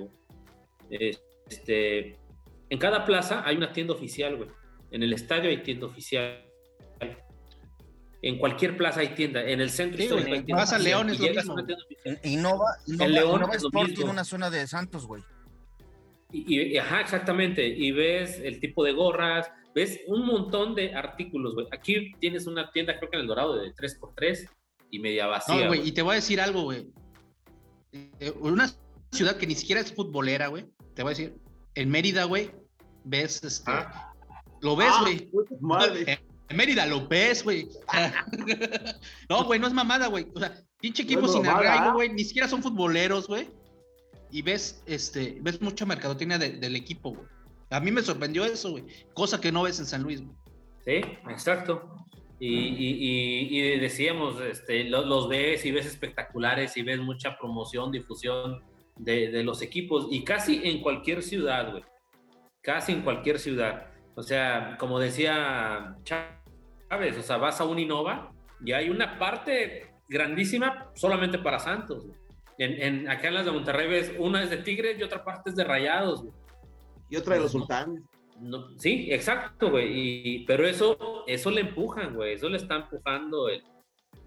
[0.91, 1.17] güey.
[1.49, 2.19] Este,
[2.71, 4.51] en cada plaza hay una tienda oficial, güey.
[4.91, 6.45] En el estadio hay tienda oficial.
[8.21, 9.43] En cualquier plaza hay tienda.
[9.45, 10.79] En el centro Sí, histórico güey, hay tienda vas a.
[10.79, 13.07] León, es Y lo mismo.
[13.07, 13.95] León es lo Sport mismo.
[13.97, 15.23] tiene una zona de Santos, güey.
[16.33, 17.67] Y, y- ajá, exactamente.
[17.67, 21.67] Y ves el tipo de gorras, ves un montón de artículos, güey.
[21.71, 24.51] Aquí tienes una tienda, creo que en el Dorado, de 3x3
[24.91, 25.55] y media vacía.
[25.63, 26.87] No, güey, y te voy a decir algo, güey.
[27.93, 28.71] Eh, Una
[29.13, 31.37] ciudad que ni siquiera es futbolera, güey, te voy a decir,
[31.75, 32.51] en Mérida, güey,
[33.05, 34.13] ves, este, Ah.
[34.61, 35.31] lo ves, Ah, güey.
[35.61, 36.19] Madre.
[36.51, 37.69] En Mérida lo ves, güey.
[39.29, 40.27] no, güey, no es mamada, güey.
[40.35, 42.11] O sea, pinche equipo No es sin arraigo, güey.
[42.13, 43.49] Ni siquiera son futboleros, güey.
[44.31, 47.27] Y ves, este, ves mucha mercadotecnia de- del equipo, güey.
[47.71, 48.85] A mí me sorprendió eso, güey.
[49.15, 50.37] Cosa que no ves en San Luis, güey.
[50.87, 50.93] Sí,
[51.31, 51.95] exacto.
[52.41, 57.37] Y, y- y- y decíamos, este, lo- los ves y ves espectaculares y ves mucha
[57.37, 58.63] promoción, difusión
[58.97, 61.83] de, de los equipos y casi en cualquier ciudad, güey.
[62.63, 63.89] Casi en cualquier ciudad.
[64.15, 68.33] O sea, como decía Chávez, o sea, vas a un Innova
[68.65, 72.07] y hay una parte grandísima solamente para Santos.
[72.07, 72.19] güey.
[72.59, 75.51] En, en, acá en las de Monterrey ves, una es de Tigres y otra parte
[75.51, 76.23] es de Rayados.
[76.23, 76.35] güey.
[77.11, 78.03] Y otra de los sultanes.
[78.41, 79.89] No, sí, exacto, güey.
[79.93, 82.35] y- Pero eso, eso le empujan, güey.
[82.35, 83.63] Eso le está empujando el,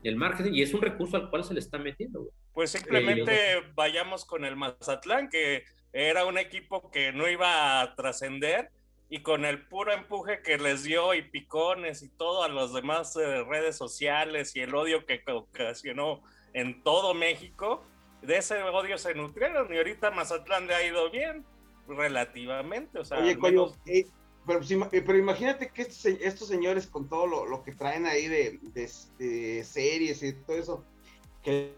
[0.03, 2.31] el marketing y es un recurso al cual se le está metiendo, güey.
[2.53, 8.69] Pues simplemente vayamos con el Mazatlán, que era un equipo que no iba a trascender
[9.09, 13.15] y con el puro empuje que les dio y picones y todo a las demás
[13.17, 16.21] eh, redes sociales y el odio que ocasionó
[16.53, 17.85] en todo México,
[18.21, 21.45] de ese odio se nutrieron y ahorita Mazatlán le ha ido bien
[21.87, 24.05] relativamente, o sea, Oye, coño, eh,
[24.45, 27.73] pero, si- eh, pero imagínate que estos, se- estos señores con todo lo, lo que
[27.73, 30.85] traen ahí de, de, de series y todo eso,
[31.43, 31.73] que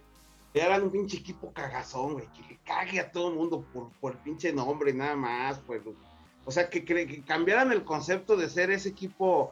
[0.54, 3.92] le hagan un pinche equipo cagazón, güey, que le cague a todo el mundo por,
[4.00, 5.82] por el pinche nombre nada más, pues,
[6.46, 9.52] o sea, que, cre- que cambiaran el concepto de ser ese equipo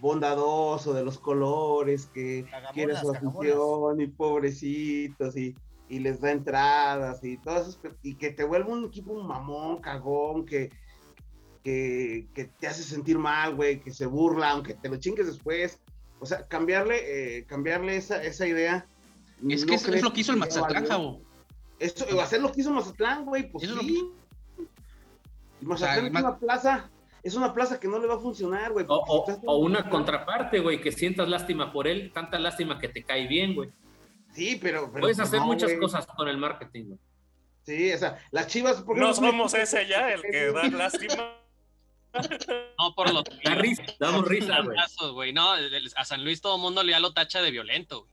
[0.00, 2.44] bondadoso, de los colores, que
[2.74, 5.54] quiere su afición y pobrecitos y,
[5.88, 10.44] y les da entradas y todo eso, y que te vuelve un equipo mamón, cagón,
[10.44, 10.70] que,
[11.62, 15.80] que, que te hace sentir mal, güey, que se burla, aunque te lo chingues después.
[16.18, 18.86] O sea, cambiarle, eh, cambiarle esa, esa idea.
[19.48, 20.86] Es ¿no que es, es lo que hizo el Mazatlán?
[20.86, 21.20] Javo.
[21.78, 24.10] Esto, hacer lo que hizo Mazatlán, güey, pues Eso es lo sí.
[25.60, 26.90] Mazatlán sea, es Ma- una plaza,
[27.22, 28.86] es una plaza que no le va a funcionar, güey.
[28.88, 33.26] O, o una contraparte, güey, que sientas lástima por él, tanta lástima que te cae
[33.26, 33.70] bien, güey.
[34.36, 34.88] Sí, pero.
[34.92, 35.80] pero Puedes hacer no, muchas güey.
[35.80, 36.98] cosas con el marketing, güey.
[37.64, 38.82] Sí, o sea, las chivas.
[38.82, 41.32] por no somos ese ya el que da lástima.
[42.78, 43.24] No, por los
[43.56, 44.76] risa, damos risa, güey.
[45.12, 45.32] güey.
[45.32, 45.52] No,
[45.96, 48.10] a San Luis todo el mundo ya lo tacha de violento, güey.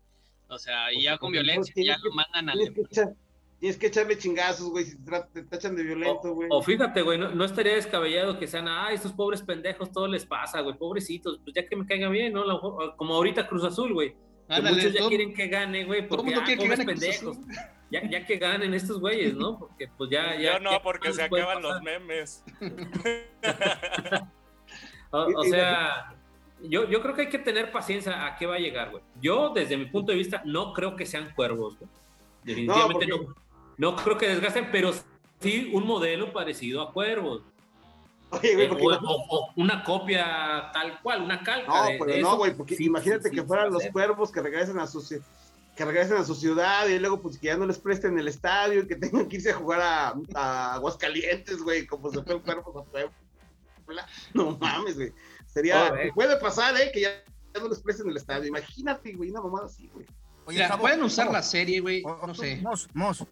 [0.49, 2.59] O sea, y Pues, ya con violencia ya que- lo mandan al...
[3.59, 4.97] Tienes que, echarle chingazos, güey, si
[5.33, 6.49] te, tachan de violento, güey.
[6.51, 10.25] O fíjate, güey, no, no estaría descabellado que sean, ah, estos pobres pendejos, todo les
[10.25, 12.43] pasa, güey, pobrecitos, pues ya que me caiga bien, ¿no?
[12.97, 14.13] Como ahorita Cruz Azul, güey.
[14.47, 17.37] Que Ándale, muchos ya todo- quieren que gane, güey, porque ah, que gane Cruz pendejos.
[17.89, 19.57] Ya, ya que ganen estos güeyes, ¿no?
[19.59, 20.53] Porque pues ya, ya.
[20.53, 21.61] Yo no, ¿qué porque se acaban pasar?
[21.61, 22.43] los memes.
[25.11, 26.15] O, sea,
[26.63, 29.03] yo, yo creo que hay que tener paciencia a qué va a llegar, güey.
[29.21, 31.89] Yo, desde mi punto de vista, no creo que sean cuervos, güey.
[32.43, 33.35] Definitivamente porque- no.
[33.77, 34.91] No creo que desgasten, pero
[35.39, 37.43] sí un modelo parecido a cuervos.
[38.39, 41.67] Oye, güey, Eh, porque o, o- o una copia tal cual, una calca.
[41.67, 42.37] No, de- pero de no, eso.
[42.37, 45.01] güey, porque Sí, imagínate sí, que sí, fueran los cuervos que regresen a su
[45.75, 48.81] que regresen a su ciudad y luego pues que ya no les presten el estadio
[48.83, 52.41] y que tengan que irse a jugar a, a Aguascalientes, güey, como se fue el
[52.41, 52.85] cuervo.
[54.33, 55.13] No mames, güey.
[55.45, 56.11] Sería, Oh, eh.
[56.13, 57.09] puede pasar, eh, que ya,
[57.53, 58.47] ya no les presten el estadio.
[58.47, 60.05] Imagínate, güey, una mamada así, güey.
[60.45, 62.57] Oye, Mira, pueden usar la serie, güey, o no tú, sé.
[62.61, 63.25] Mos, Mos,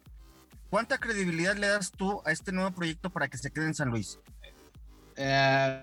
[0.70, 3.90] ¿cuánta credibilidad le das tú a este nuevo proyecto para que se quede en San
[3.90, 4.18] Luis?
[5.22, 5.82] Eh,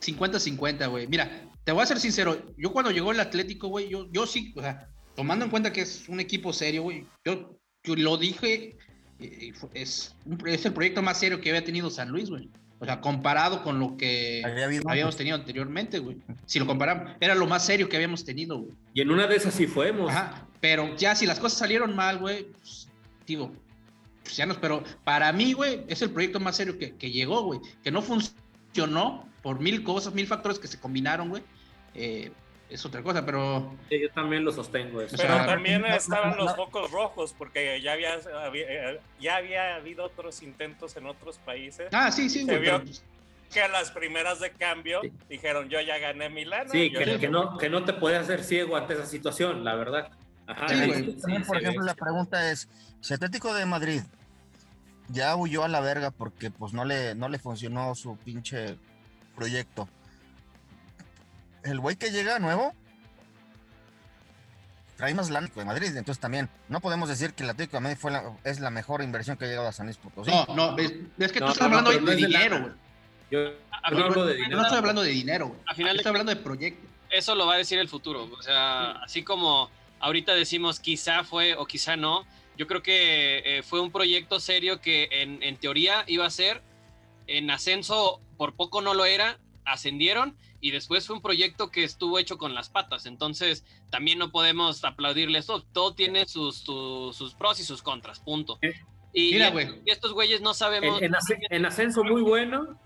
[0.00, 1.06] 50-50, güey.
[1.06, 1.30] Mira,
[1.64, 2.36] te voy a ser sincero.
[2.56, 5.82] Yo cuando llegó el Atlético, güey, yo, yo sí, o sea, tomando en cuenta que
[5.82, 8.76] es un equipo serio, güey, yo, yo lo dije,
[9.20, 10.14] eh, es,
[10.44, 12.50] es el proyecto más serio que había tenido San Luis, güey.
[12.78, 15.18] O sea, comparado con lo que Había habido habíamos antes.
[15.18, 16.18] tenido anteriormente, güey.
[16.44, 18.72] Si lo comparamos, era lo más serio que habíamos tenido, güey.
[18.92, 20.10] Y en una de esas sí fuimos.
[20.10, 22.88] Ajá, pero ya si las cosas salieron mal, güey, pues,
[23.26, 23.50] digo,
[24.60, 28.02] pero para mí, güey, es el proyecto más serio que, que llegó, güey, que no
[28.02, 31.42] funcionó por mil cosas, mil factores que se combinaron, güey.
[31.94, 32.30] Eh,
[32.68, 33.74] es otra cosa, pero.
[33.88, 35.00] Sí, yo también lo sostengo.
[35.00, 35.16] Eso.
[35.16, 38.14] Pero O sea, también no, estaban no, los focos rojos, porque ya había,
[38.44, 41.88] había- ya había habido otros intentos en otros países.
[41.92, 42.64] Ah, sí, sí, Se güey.
[42.64, 42.82] pero,
[43.52, 45.12] Que a las primeras de cambio Sí.
[45.28, 46.68] dijeron, yo ya gané mi lana.
[46.68, 47.58] Sí, que, ya que me no, voy".
[47.58, 50.10] que no te puedes hacer ciego ante esa situación, la verdad.
[50.48, 51.04] Ajá, Sí, güey.
[51.04, 52.68] sí También, por ejemplo, la pregunta es,
[53.00, 54.00] si Atlético de Madrid
[55.08, 58.76] ya huyó a la verga porque pues no le, no le funcionó su pinche
[59.34, 59.88] proyecto,
[61.62, 62.72] el güey que llega nuevo
[64.96, 67.80] trae más lana que de Madrid, entonces también no podemos decir que el Atlético de
[67.82, 70.30] Madrid fue la- es la mejor inversión que ha llegado a San Luis Potosí.
[70.30, 72.60] No, no, es, es que No, tú estás no, hablando no de es de dinero,
[72.60, 72.72] güey.
[73.30, 74.56] Yo, yo no final- hablo de Yo dinero.
[74.56, 75.60] no estoy hablando de dinero, güey.
[75.66, 76.88] A final Estoy hablando de proyecto.
[77.10, 78.24] eso lo va a decir el futuro.
[78.38, 79.68] O sea, así como
[80.00, 82.24] ahorita decimos quizá fue o quizá no,
[82.56, 86.62] yo creo que eh, fue un proyecto serio que en, en teoría iba a ser
[87.26, 92.18] en ascenso, por poco no lo era, ascendieron y después fue un proyecto que estuvo
[92.18, 93.04] hecho con las patas.
[93.06, 95.62] Entonces, también no podemos aplaudirle esto.
[95.62, 98.58] Todo tiene sus, sus, sus pros y sus contras, punto.
[98.62, 98.72] Eh,
[99.12, 99.68] Y, Mira, y- güey.
[99.84, 100.98] y estos güeyes no sabemos.
[100.98, 102.78] En, en asce- en ascenso muy bueno,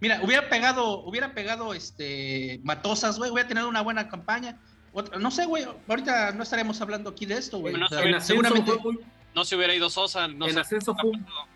[0.00, 4.60] Mira, hubiera pegado, hubiera pegado este Matosas, güey, hubiera tenido una buena campaña.
[4.98, 7.72] Otra- no sé, güey, ahorita no estaremos hablando aquí de esto, güey.
[7.74, 8.72] Bueno, O sea, en seguramente.
[8.82, 8.98] muy,
[9.34, 10.26] No se hubiera ido Sosa.
[10.28, 11.10] No en sé- ascenso fue,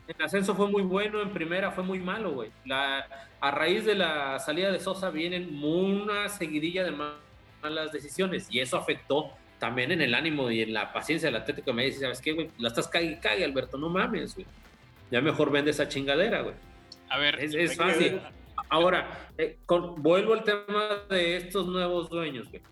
[0.08, 2.50] en ascenso fue muy bueno, en primera fue muy malo, güey.
[2.70, 7.16] A raíz de la salida de Sosa vienen una seguidilla de ma-
[7.62, 11.70] malas decisiones y eso afectó también en el ánimo y en la paciencia del Atlético
[11.70, 11.94] de Madrid.
[11.98, 12.50] ¿Sabes qué, güey?
[12.58, 14.46] La estás cague y cague, Alberto, no mames, güey.
[15.10, 16.54] Ya mejor vende esa chingadera, güey.
[17.08, 18.20] A ver, Es, fácil.
[18.68, 22.62] Ahora, eh, con- vuelvo al tema de estos nuevos dueños, güey.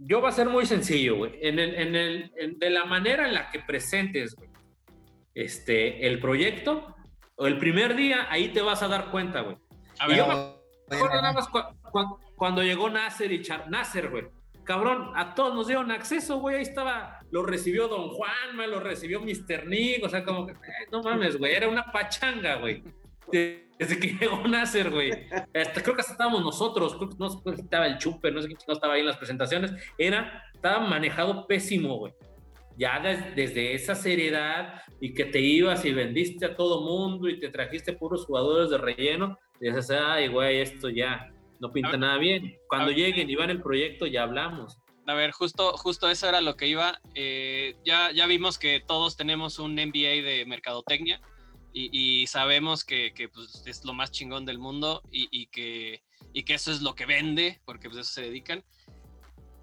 [0.00, 1.32] Yo va a ser muy sencillo, güey.
[1.42, 4.48] En el, en el, en- de la manera en la que presentes, güey,
[5.34, 6.94] este, el proyecto,
[7.36, 9.56] o el primer día, ahí te vas a dar cuenta, güey.
[9.98, 13.68] a Y ver, yo me acuerdo nada más cu- cu- cuando llegó Nasser y Char
[13.70, 14.24] Nasser, güey.
[14.64, 16.56] Cabrón, a todos nos dieron acceso, güey.
[16.56, 19.66] Ahí estaba, lo recibió Don Juanma, lo recibió Mr.
[19.66, 22.82] Nick, o sea, como que, eh, no mames, güey, era una pachanga, güey.
[23.78, 25.10] Desde que llegó Nasser, güey.
[25.54, 28.58] Hasta- creo que hasta estábamos nosotros, creo que no estaba el Chuper, no sé quién
[28.66, 29.72] no estaba ahí en las presentaciones.
[29.96, 32.12] Era, estaba manejado pésimo, güey.
[32.76, 37.38] Ya des- desde esa seriedad y que te ibas y vendiste a todo mundo y
[37.38, 42.18] te trajiste puros jugadores de relleno, dices, ay, güey, esto ya no pinta ver, nada
[42.18, 42.56] bien.
[42.68, 42.96] Cuando a ver.
[42.96, 44.78] lleguen y van el proyecto, ya hablamos.
[45.06, 47.00] A ver, justo, justo eso era lo que iba.
[47.14, 51.20] Eh, ya, ya vimos que todos tenemos un MBA de mercadotecnia
[51.72, 56.02] y, sabemos que, que, pues, es lo más chingón del mundo y, y que,
[56.32, 58.64] y que eso es lo que vende, porque pues, eso se dedican.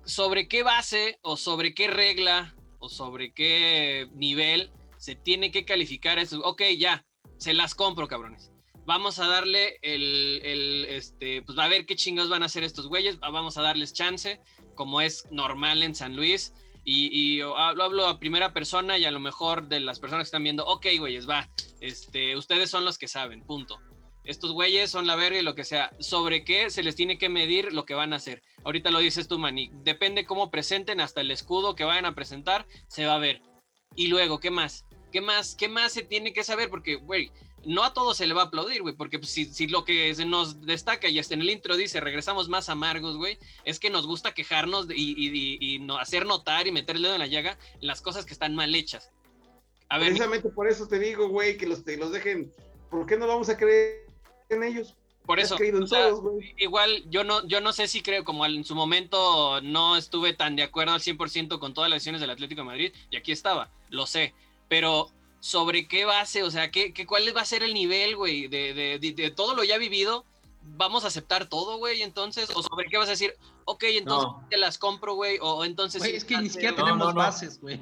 [0.06, 6.20] ¿Sobre qué base o sobre qué regla o sobre qué nivel se tiene que calificar
[6.20, 6.40] eso?
[6.44, 7.06] Ok, ya,
[7.38, 8.52] se las compro, cabrones.
[8.86, 12.88] Vamos a darle el, el, este, pues a ver qué chingados van a hacer estos
[12.88, 14.40] güeyes, vamos a darles chance
[14.76, 16.54] como es normal en San Luis.
[16.86, 20.44] Y, y hablo, a primera persona y a lo mejor de las personas que están
[20.44, 21.50] viendo, ok, güeyes, va,
[21.82, 23.80] este, ustedes son los que saben, punto.
[24.24, 25.92] Estos güeyes son la verga y lo que sea.
[26.00, 28.42] ¿Sobre qué se les tiene que medir lo que van a hacer?
[28.64, 29.70] Ahorita lo dices tú, Manny.
[29.84, 33.42] Depende cómo presenten, hasta el escudo que vayan a presentar, se va a ver.
[33.96, 34.86] Y luego, ¿qué más?
[35.16, 35.56] ¿Qué más?
[35.56, 36.70] ¿Qué más se tiene que saber?
[36.70, 37.32] Porque, güey,
[37.64, 40.14] no a todos se le va a aplaudir, güey, porque pues, si, si lo que
[40.14, 43.90] se nos destaca y hasta en el intro dice regresamos más amargos, güey, es que
[43.90, 45.30] nos gusta quejarnos y, y-
[45.62, 48.34] y- y no, hacer notar y meter el dedo en la llaga las cosas que
[48.34, 49.10] están mal hechas.
[49.88, 52.52] A ver, Precisamente por eso te digo, güey, que los, te los dejen.
[52.92, 54.08] ¿Por qué no vamos a creer
[54.50, 54.96] en ellos?
[55.26, 58.64] por eso, o sea, todos, igual yo no, yo no sé si creo, como en
[58.66, 62.62] su momento no estuve tan de acuerdo al 100% con todas las decisiones del Atlético
[62.62, 64.36] de Madrid, y aquí estaba, lo sé,
[64.68, 65.08] pero
[65.40, 66.44] ¿sobre qué base?
[66.44, 69.32] O sea, ¿qué, qué, ¿cuál va a ser el nivel, güey, de, de, de, de
[69.32, 70.26] todo lo ya vivido?
[70.78, 72.50] ¿Vamos a aceptar todo, güey, entonces?
[72.56, 73.36] ¿O sobre qué vas a decir?
[73.66, 74.48] Ok, entonces No.
[74.50, 76.02] te las compro, güey, o entonces...
[76.02, 77.18] Güey, es que ni siquiera No, tenemos no, no.
[77.20, 77.80] bases, güey.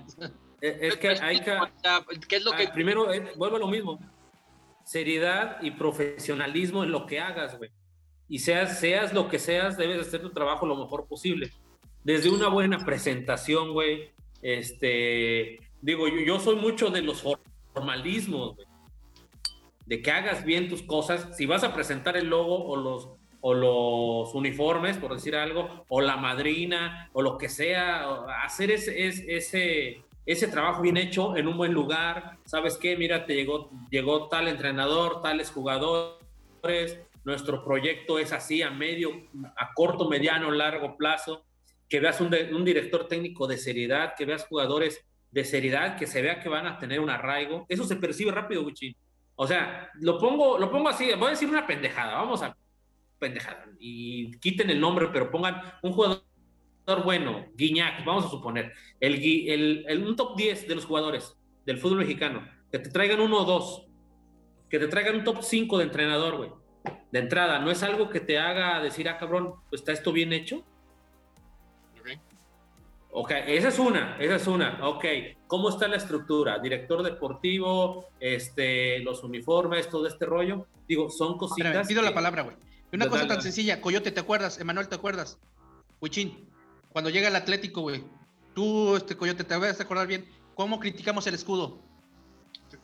[0.61, 1.57] Eh, Es que hay que...
[2.27, 2.63] ¿Qué es lo que...
[2.67, 3.99] Ah, primero, eh, vuelvo a lo mismo.
[4.83, 7.69] Seriedad y profesionalismo en lo que hagas, güey.
[8.27, 11.51] Y seas, seas lo que seas, debes hacer tu trabajo lo mejor posible.
[12.03, 14.11] Desde una buena presentación, güey.
[14.41, 17.23] Este, digo, yo, yo soy mucho de los
[17.73, 18.67] formalismos, güey.
[19.85, 21.35] De que hagas bien tus cosas.
[21.35, 23.09] Si vas a presentar el logo o los,
[23.41, 28.07] o los uniformes, por decir algo, o la madrina, o lo que sea,
[28.45, 32.37] hacer ese, ese, ese, trabajo bien hecho en un buen lugar.
[32.45, 32.95] ¿Sabes qué?
[32.95, 36.97] Mira, te llegó, llegó tal entrenador, tales jugadores.
[37.25, 39.11] Nuestro proyecto es así a medio,
[39.57, 41.43] a corto, mediano, largo plazo.
[41.89, 46.21] Que veas un, un director técnico de seriedad, que veas jugadores de seriedad, que se
[46.21, 47.65] vea que van a tener un arraigo.
[47.67, 48.95] Eso se percibe rápido, Wichín.
[49.35, 52.55] O sea, lo pongo, lo pongo así, voy a decir una pendejada, vamos a.
[53.17, 56.23] pendejada y quiten el nombre, pero pongan un jugador
[57.03, 61.77] bueno, Guiñac, vamos a suponer, el, el, el, un top 10 de los jugadores del
[61.77, 63.87] fútbol mexicano, que te traigan uno o dos,
[64.69, 66.49] que te traigan un top 5 de entrenador, güey.
[67.11, 70.33] De entrada, no es algo que te haga decir, ah, cabrón, pues está esto bien
[70.33, 70.65] hecho.
[73.15, 74.79] Ok, esa es una, esa es una.
[74.87, 75.05] Ok,
[75.45, 76.57] ¿cómo está la estructura?
[76.57, 80.65] Director deportivo, este, los uniformes, todo este rollo.
[80.87, 81.87] Digo, son cositas.
[81.87, 82.55] pido la palabra, güey.
[82.91, 84.59] Una cosa tan sencilla, Coyote, ¿te acuerdas?
[84.59, 85.37] Emanuel, ¿te acuerdas?
[85.99, 86.49] Huichín,
[86.89, 88.03] cuando llega el Atlético, güey.
[88.55, 90.27] Tú, este Coyote, te vas a acordar bien.
[90.55, 91.79] ¿Cómo criticamos el escudo?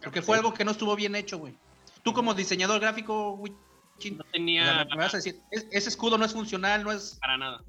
[0.04, 1.56] Porque fue algo que no estuvo bien hecho, güey.
[2.04, 4.86] Tú como diseñador gráfico, Huichín, no tenía...
[4.86, 7.18] me vas a decir, ese escudo no es funcional, no es...
[7.20, 7.64] Para nada.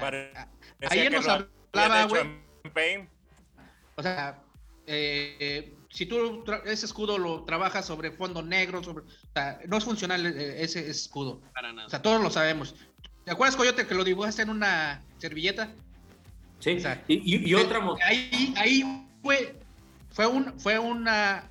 [0.00, 0.48] Ah,
[0.90, 3.08] Ayer nos hablaba, güey.
[3.96, 4.42] O sea,
[4.86, 9.84] eh, si tú ese escudo lo trabajas sobre fondo negro, sobre, o sea, no es
[9.84, 11.40] funcional eh, ese, escudo.
[11.54, 11.86] Para nada.
[11.86, 12.74] O sea, todos lo sabemos.
[13.24, 15.72] ¿Te acuerdas, Coyote, que lo dibujaste en una servilleta?
[16.60, 17.80] Sí, o sea, y, y, otra.
[18.04, 19.58] Ahí, ahí fue,
[20.10, 21.48] fue, un, fue, una,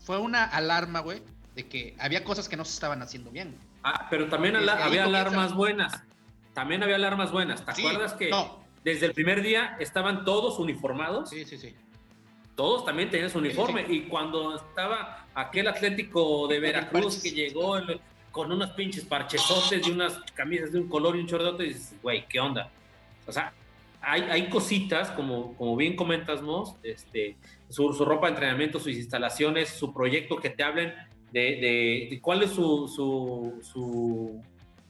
[0.00, 1.22] fue una alarma, güey,
[1.54, 3.56] de que había cosas que no se estaban haciendo bien.
[3.84, 6.02] Ah, pero también había alarmas buenas.
[6.54, 7.64] También había alarmas buenas.
[7.64, 11.30] ¿Te acuerdas que no, desde el primer día estaban todos uniformados.
[11.30, 11.74] Sí, sí, sí.
[12.54, 13.84] Todos también tenían su uniforme.
[13.88, 17.76] Y cuando estaba aquel Atlético de Veracruz que llegó
[18.32, 21.94] con unos pinches parchesotes y unas camisas de un color y un chordote, y dices,
[22.02, 22.70] güey, ¿qué onda?
[23.26, 23.52] O sea,
[24.00, 27.36] hay, hay cositas, como, como bien comentas, Mos, este,
[27.68, 30.94] su, ropa de entrenamiento, sus instalaciones, su proyecto, que te hablen
[31.30, 34.40] de, de cuál es su, su, su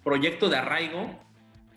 [0.04, 1.27] proyecto de arraigo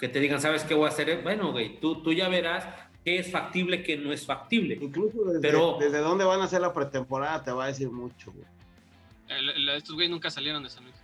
[0.02, 1.22] que te digan, ¿sabes qué voy a hacer?
[1.22, 2.66] Bueno, güey, tú, tú ya verás
[3.06, 4.80] qué es factible, qué no es factible.
[4.82, 8.34] Incluso desde, Pero, desde dónde van a hacer la pretemporada te va a decir mucho,
[8.34, 9.78] güey.
[9.78, 10.95] estos güeyes nunca salieron de San Luis.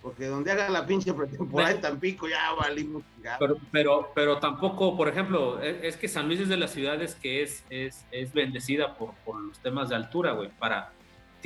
[0.00, 3.02] Porque donde hagan la pinche pretemporada en Tampico ya valimos.
[3.38, 7.42] Pero, pero, pero tampoco, por ejemplo, es, que San Luis es de las ciudades que
[7.42, 10.92] es, es, es bendecida por, por los temas de altura, güey, para,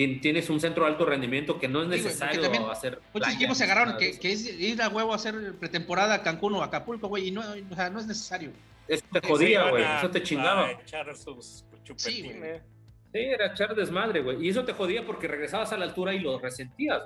[0.07, 3.01] tienes un centro de alto rendimiento que no es necesario hacer.
[3.13, 6.55] Muchos equipos se agarraron que, que, es ir a huevo a hacer pretemporada a Cancún
[6.55, 8.53] o Acapulco, güey, y no, o sea, no es necesario.
[8.87, 10.71] Eso te jodía, güey, eso te chingaba.
[11.97, 12.33] sí,
[13.11, 14.45] Sí, era echar desmadre, güey.
[14.45, 17.05] Y eso te jodía porque regresabas a la altura y lo resentías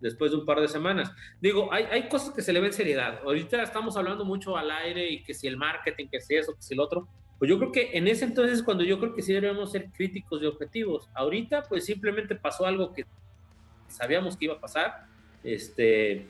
[0.00, 1.12] después de un par de semanas.
[1.40, 3.20] Digo, hay, hay cosas que se le ven seriedad.
[3.24, 6.62] Ahorita estamos hablando mucho al aire y que si el marketing, que si eso, que
[6.62, 7.08] si el otro.
[7.38, 10.42] Pues yo creo que en ese entonces cuando yo creo que sí debemos ser críticos
[10.42, 11.08] y objetivos.
[11.14, 13.04] Ahorita pues simplemente pasó algo que
[13.86, 15.06] sabíamos que iba a pasar.
[15.44, 16.26] Este,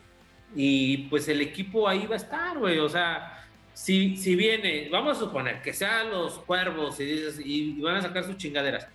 [0.54, 2.78] y pues el equipo ahí va a estar, güey.
[2.78, 7.96] O sea, si, si viene, vamos a suponer que sean los cuervos y, y van
[7.96, 8.88] a sacar sus chingaderas.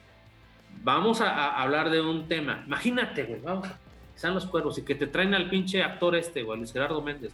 [0.84, 2.64] Vamos a, hablar de un tema.
[2.66, 3.68] Imagínate, güey, vamos,
[4.16, 7.34] sean los cuervos y que te traen al pinche actor este, güey, Luis Gerardo Méndez.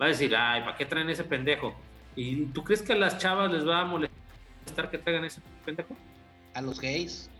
[0.00, 1.74] Va a decir, ay, ¿para qué traen ese pendejo?
[2.16, 5.96] ¿Y tú crees que a las chavas les va a molestar que traigan ese pendejo?
[6.54, 7.30] A los gays.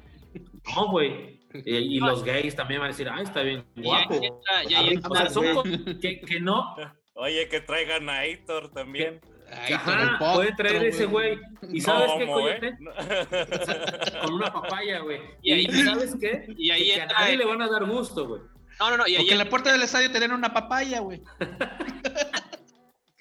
[0.74, 1.40] No, güey.
[1.52, 4.18] Y, los gays también van a decir, ay, está bien guapo.
[6.00, 6.74] que, no.
[7.14, 9.20] Oye, que traigan a Aitor también.
[9.50, 11.38] Ajá, puede traer ese güey.
[11.70, 12.78] ¿Y sabes qué, coyote?
[14.22, 15.20] Con una papaya, güey.
[15.42, 16.46] Y, ahí, ¿sabes qué?
[16.56, 18.40] Y ahí que a nadie le van a dar gusto, güey.
[18.80, 19.06] No, no, no.
[19.06, 21.20] Y ahí Porque en la puerta del estadio tener una papaya, güey.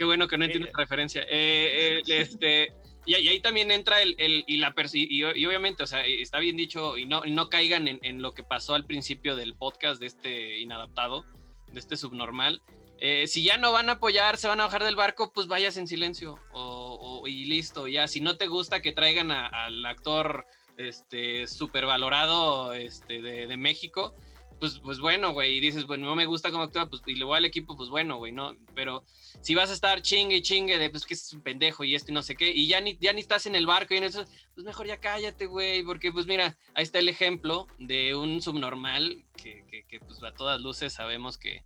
[0.02, 1.22] Qué bueno que no entiendes la referencia.
[1.30, 2.74] Eh, eh, este,
[3.06, 6.58] y, ahí también entra el, el y la y, y, obviamente, o sea, está bien
[6.58, 10.08] dicho y no, no caigan en, en, lo que pasó al principio del podcast de
[10.08, 11.24] este inadaptado,
[11.72, 12.64] de este subnormal.
[13.00, 15.78] Eh, si ya no van a apoyar, se van a bajar del barco, pues vayas
[15.78, 17.88] en silencio o, y listo.
[17.88, 20.48] Ya, si no te gusta que traigan al actor
[20.78, 24.16] este súper valorado este, de, de México,
[24.62, 27.26] pues, pues bueno, güey, y dices, bueno, no me gusta cómo actúa, pues y le
[27.34, 29.04] al equipo, pues bueno, güey, no, pero
[29.42, 32.12] si vas a estar chingue y chingue de, pues que es un pendejo y esto
[32.12, 34.04] y no sé qué, y ya ni, ya ni estás en el barco y en
[34.04, 38.40] eso, pues mejor ya cállate, güey, porque pues mira, ahí está el ejemplo de un
[38.40, 41.64] subnormal que, que, pues a todas luces sabemos que,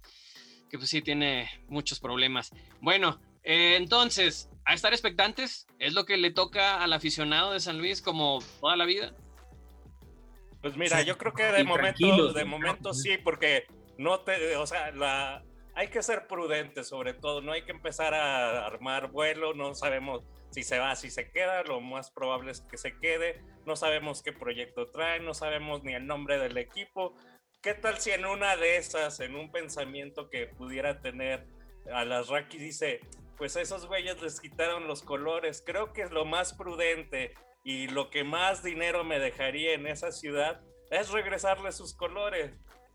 [0.70, 2.54] que pues sí tiene muchos problemas.
[2.80, 7.78] Bueno, eh, entonces, a estar expectantes, es lo que le toca al aficionado de San
[7.78, 9.14] Luis como toda la vida.
[10.66, 13.68] Pues mira, yo creo que de momento, de momento sí, porque
[14.00, 15.44] no te, o sea, la,
[15.76, 20.24] hay que ser prudente sobre todo, no hay que empezar a armar vuelo, no sabemos
[20.50, 24.24] si se va, si se queda, lo más probable es que se quede, no sabemos
[24.24, 27.16] qué proyecto trae, no sabemos ni el nombre del equipo.
[27.62, 31.46] ¿Qué tal si en una de esas, en un pensamiento que pudiera tener
[31.94, 33.02] a las Raki dice,
[33.38, 37.36] pues esos güeyes les quitaron los colores, creo que es lo más prudente
[37.66, 40.62] y lo que más dinero me dejaría en esa ciudad
[40.92, 42.52] es regresarle sus colores.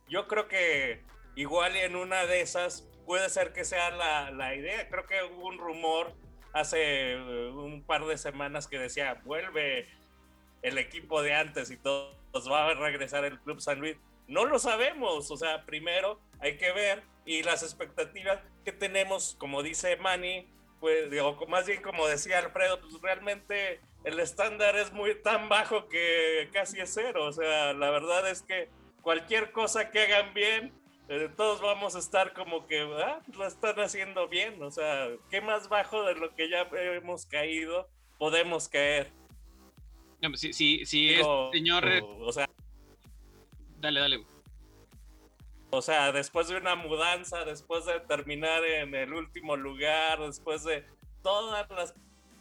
[0.09, 1.05] Yo creo que
[1.35, 4.89] igual en una de esas puede ser que sea la, la idea.
[4.89, 6.15] Creo que hubo un rumor
[6.53, 9.89] hace eh, un par de semanas que decía, vuelve
[10.63, 12.15] el equipo de antes y todos
[12.49, 13.97] va a regresar el Club San Luis.
[14.29, 19.65] No lo sabemos, o sea, primero hay que ver y las expectativas que tenemos, como
[19.65, 20.49] dice Manny,
[20.79, 25.89] pues digo, más bien como decía Alfredo, pues realmente el estándar es muy tan bajo
[25.89, 28.69] que casi es cero, o sea, la verdad es que
[29.03, 30.73] cualquier cosa que hagan bien,
[31.09, 35.41] eh, todos vamos a estar como que, ah, lo están haciendo bien, o sea, ¿qué
[35.41, 37.89] más bajo de lo que ya hemos caído
[38.19, 39.13] podemos caer?
[40.23, 41.85] No, si, si es señor...
[42.21, 42.49] O sea...
[43.79, 44.25] Dale, dale.
[45.71, 50.85] O sea, después de una mudanza, después de terminar en el último lugar, después de
[51.23, 51.95] todas las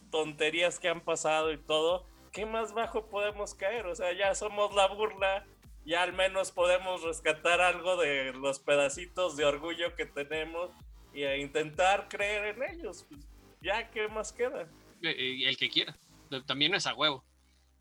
[0.10, 3.86] tonterías que han pasado y todo, ¿qué más bajo podemos caer?
[3.88, 5.46] O sea, ya somos la burla,
[5.86, 10.72] ya al menos podemos rescatar algo de los pedacitos de orgullo que tenemos
[11.14, 13.06] y intentar creer en ellos.
[13.10, 13.28] Pues,
[13.62, 14.64] ya, ¿qué más queda?
[15.02, 15.98] Eh, eh, el que quiera.
[16.46, 17.24] También es a huevo.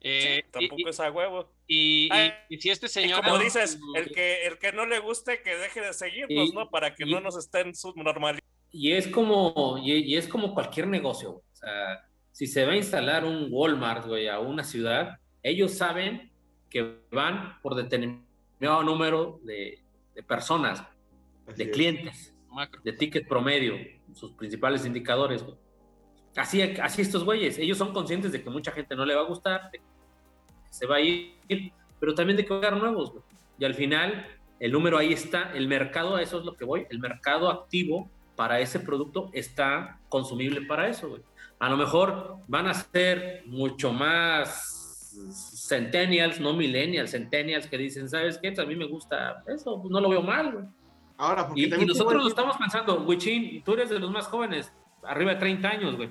[0.01, 1.51] Eh, tampoco es a huevo.
[1.67, 2.09] Y,
[2.61, 3.23] si este señor.
[3.23, 6.71] como dices, el que, el que no le guste, que deje de seguirnos, ¿no?
[6.71, 8.47] Para que no nos estén subnormalizando.
[8.71, 11.31] Y es como, y, es como cualquier negocio.
[11.31, 12.08] O sea,
[12.39, 16.31] si se va a instalar un Walmart, güey, a una ciudad, ellos saben
[16.71, 19.83] que van por determinado número de,
[20.25, 20.85] personas,
[21.57, 22.33] de clientes,
[22.85, 23.75] de ticket promedio,
[24.15, 25.45] sus principales indicadores,
[26.37, 29.27] Así, así estos güeyes, ellos son conscientes de que mucha gente no le va a
[29.27, 29.73] gustar,
[30.71, 31.35] se va a ir,
[31.99, 33.15] pero también de que va a nuevos,
[33.59, 34.29] Y al final,
[34.61, 38.09] el número ahí está, el mercado, a eso es lo que voy, el mercado activo
[38.37, 41.23] para ese producto está consumible para eso, güey.
[41.61, 44.79] A lo mejor van a ser mucho más
[45.69, 48.55] centennials, no millennials, centennials que dicen, ¿sabes qué?
[48.57, 50.65] A mí me gusta eso, pues no lo veo mal, güey.
[51.17, 55.35] Ahora, porque y, nosotros lo estamos pensando, Wichin, tú eres de los más jóvenes, arriba
[55.35, 56.11] de 30 años, güey.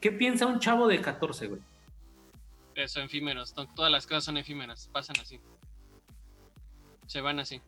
[0.00, 1.60] ¿Qué piensa un chavo de 14, güey?
[2.74, 3.54] Eso, efímeros.
[3.54, 4.90] Todas las cosas son efímeras.
[4.92, 5.40] Pasan así.
[7.06, 7.62] Se van así.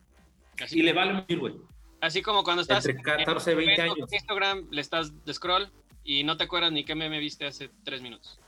[0.70, 1.54] y le vale morir, güey.
[2.00, 2.84] Así como cuando estás.
[2.84, 4.12] Entre 14 y 20 años.
[4.12, 5.70] Instagram le estás de scroll
[6.06, 8.38] y no te acuerdas ni qué meme viste hace tres minutos.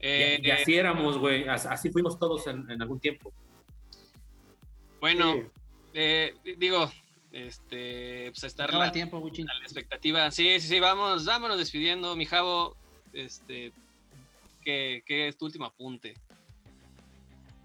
[0.00, 1.46] y, eh, así éramos, güey.
[1.46, 3.32] Así fuimos todos en, algún tiempo.
[4.98, 5.34] Bueno,
[5.92, 6.90] eh, digo,
[7.32, 10.30] este, pues estar la, tiempo, la expectativa.
[10.30, 12.76] Sí, sí, sí, vamos, vámonos despidiendo, mi Javo
[13.12, 13.72] este,
[14.62, 16.14] ¿qué, es tu último apunte?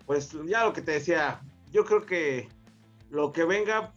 [0.05, 1.41] Pues ya lo que te decía,
[1.72, 2.49] yo creo que
[3.09, 3.93] lo que venga,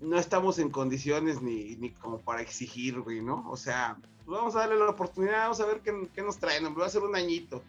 [0.00, 3.48] no estamos en condiciones ni, ni como para exigir, güey, ¿no?
[3.50, 6.86] O sea, pues vamos a darle la oportunidad, vamos a ver qué, nos traen, va
[6.86, 7.62] a ser un añito,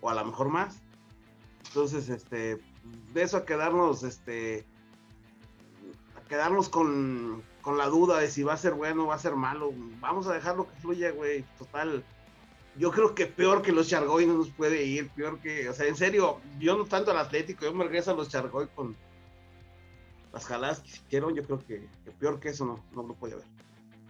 [0.00, 0.80] o a lo mejor más.
[1.66, 2.60] Entonces, este,
[3.12, 4.64] de eso a quedarnos, este,
[6.16, 9.18] a quedarnos con, con la duda de si va a ser bueno o va a
[9.18, 12.04] ser malo, vamos a dejarlo que fluya, güey, total
[12.78, 15.86] yo creo que peor que los Chargoy no nos puede ir, peor que, o sea,
[15.86, 18.96] en serio, yo no tanto al Atlético, yo me regreso a los Chargoy con
[20.32, 21.88] las jaladas que hicieron, yo creo que,
[22.20, 23.46] peor que eso no, no lo puede haber.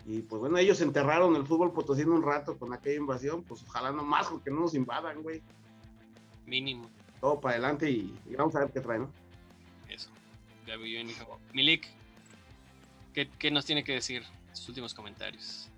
[0.09, 3.92] Y pues bueno, ellos enterraron el fútbol potosino un rato con aquella invasión, pues ojalá
[3.92, 5.42] no más, porque no nos invadan, güey.
[6.46, 6.88] Mínimo.
[7.20, 9.12] Todo para adelante y, vamos a ver qué trae, ¿no?
[9.86, 10.09] Eso.
[10.66, 11.10] Ya vi yo en
[11.52, 11.86] Milik,
[13.12, 14.24] ¿qué, ¿qué nos tiene que decir?
[14.55, 15.68] Sus últimos comentarios.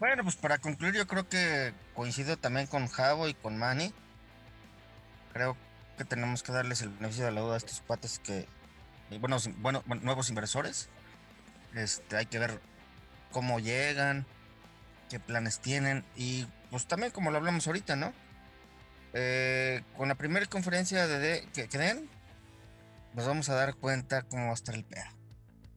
[0.00, 3.92] Bueno, pues para concluir, yo creo que coincido también con Javo y con Manny.
[5.32, 5.56] Creo
[5.96, 8.48] que tenemos que darles el beneficio de la duda a estos pates que,
[9.20, 10.88] bueno, bueno, nuevos inversores.
[11.72, 12.71] Este, hay que ver
[13.32, 14.26] cómo llegan,
[15.10, 18.12] qué planes tienen y pues también como lo hablamos ahorita, ¿no?
[19.14, 22.08] Eh, con la primera conferencia de, que, que, den,
[23.12, 25.04] nos vamos a dar cuenta cómo va a estar el pedo.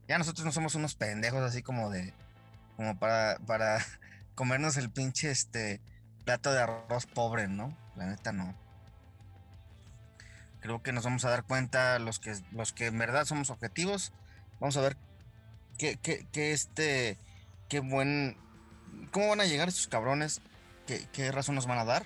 [0.08, 2.14] Ya nosotros no somos unos pendejos así como de,
[2.78, 3.80] como para, para
[4.36, 5.82] comernos el pinche este
[6.24, 7.78] plato de arroz pobre, ¿no?
[7.96, 8.56] La neta no.
[10.62, 14.14] Creo que nos vamos a dar cuenta los que los que en verdad somos objetivos.
[14.60, 14.98] Vamos a ver
[15.78, 17.18] qué, qué, qué este
[17.70, 18.38] qué buen
[19.12, 20.42] cómo van a llegar estos cabrones,
[20.88, 22.06] qué, qué razón nos van a dar.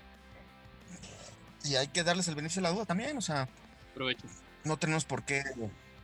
[1.63, 3.47] Y hay que darles el beneficio de la duda también, o sea.
[3.91, 4.27] Aprovecho.
[4.63, 5.43] No tenemos por qué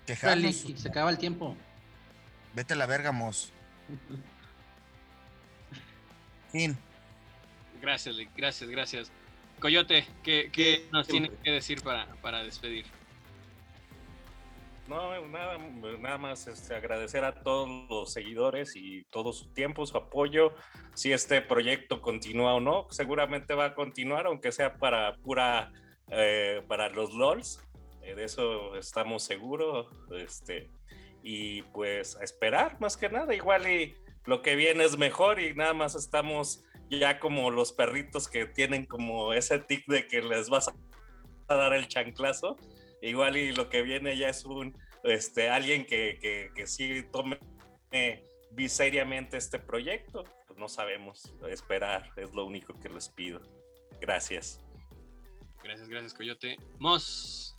[0.06, 0.66] quejarnos.
[0.76, 1.56] Se acaba el tiempo.
[2.54, 3.52] Vete a la verga, mos.
[7.82, 9.12] Gracias, gracias, gracias.
[9.60, 12.86] Coyote, ¿qué, nos tiene que decir para, para despedir?
[14.88, 15.58] No, nada,
[16.00, 20.54] nada más este, agradecer a todos los seguidores y todo su tiempo, su apoyo.
[20.94, 25.72] Si este proyecto continúa o no, seguramente va a continuar, aunque sea para pura,
[26.12, 27.60] eh, para los LOLs.
[28.04, 29.88] Eh, de eso estamos seguros.
[30.12, 30.70] Este,
[31.24, 33.96] y pues a esperar más que nada, igual y
[34.26, 38.86] lo que viene es mejor y nada más estamos ya como los perritos que tienen
[38.86, 40.70] como ese tic de que les vas
[41.48, 42.58] a dar el chanclazo,
[43.02, 47.40] igual y lo que viene ya es un, este, alguien que, que, que sí tome
[48.68, 53.42] seriamente este proyecto, pues no sabemos, esperar es lo único que les pido.
[54.02, 54.62] Gracias.
[55.64, 56.58] Gracias, gracias, Coyote.
[56.80, 57.56] Moss,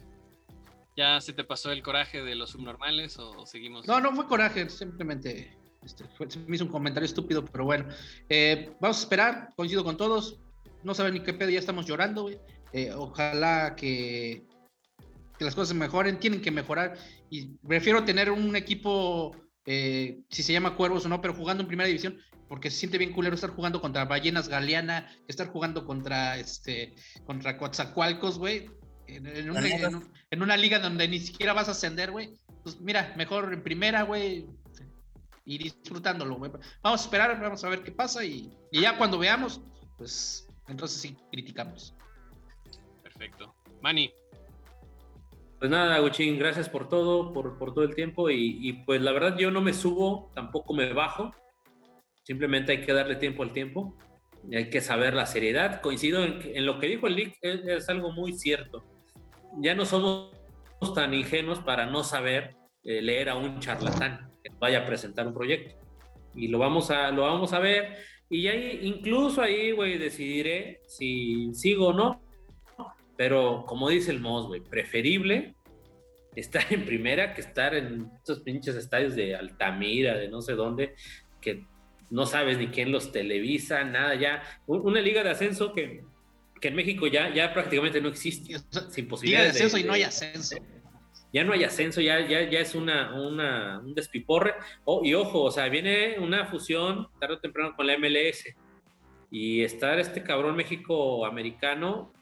[0.97, 3.87] ¿ya se te pasó el coraje de los subnormales o seguimos?
[3.87, 6.05] No, no fue coraje, simplemente este,
[6.47, 7.87] me hizo un comentario estúpido, pero bueno.
[8.29, 10.39] Eh, vamos a esperar, coincido con todos.
[10.83, 12.39] No saben ni qué pedo, ya estamos llorando, güey.
[12.73, 14.45] Eh, ojalá que,
[15.39, 16.97] que las cosas mejoren, tienen que mejorar.
[17.31, 19.37] Y prefiero tener un equipo,
[19.67, 22.19] eh, si se llama Cuervos o no, pero jugando en primera división,
[22.49, 26.95] porque se siente bien culero estar jugando contra Ballenas Galeana, estar jugando contra este
[27.25, 28.71] contra Coatzacoalcos, güey,
[29.09, 29.51] en,
[30.41, 32.35] una, liga donde ni siquiera vas a ascender, güey.
[32.63, 34.47] Pues mira, mejor en primera, güey,
[35.45, 36.51] y disfrutándolo, güey.
[36.83, 39.61] Vamos a esperar, vamos a ver qué pasa y, y ya cuando veamos,
[39.97, 41.95] pues entonces sí criticamos.
[43.03, 43.55] Perfecto.
[43.81, 44.13] Manny.
[45.59, 49.13] Pues nada, Agustín, gracias por todo, por, por todo el tiempo y, y, pues la
[49.13, 51.33] verdad yo no me subo, tampoco me bajo.
[52.25, 53.97] Simplemente hay que darle tiempo al tiempo.
[54.49, 55.81] Y hay que saber la seriedad.
[55.81, 58.85] Coincido en, lo que dijo el Lick, es, algo muy cierto.
[59.59, 60.31] Ya no somos
[60.95, 62.55] tan ingenuos para no saber
[62.85, 65.75] eh, leer a un charlatán que vaya a presentar un proyecto.
[66.35, 67.97] Y lo vamos a, lo vamos a ver.
[68.29, 72.21] Y ahí, incluso ahí, güey, decidiré si sigo o no.
[73.17, 75.55] Pero como dice el Moss, güey, preferible
[76.37, 80.95] estar en primera que estar en estos pinches estadios de Altamira, de no sé dónde,
[81.41, 81.65] que
[82.11, 84.43] no sabes ni quién los televisa, nada, ya.
[84.67, 86.05] Una liga de ascenso que,
[86.61, 88.57] que en México ya, ya prácticamente no existe.
[88.91, 90.57] sin posibilidad de ascenso y no hay ascenso.
[91.33, 94.55] Ya no hay ascenso, ya, ya, ya es una, una, un despiporre.
[94.85, 98.45] Oh, y ojo, o sea, viene una fusión tarde o temprano con la MLS.
[99.31, 102.13] Y estar este cabrón México-americano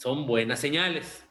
[0.00, 1.26] son buenas señales.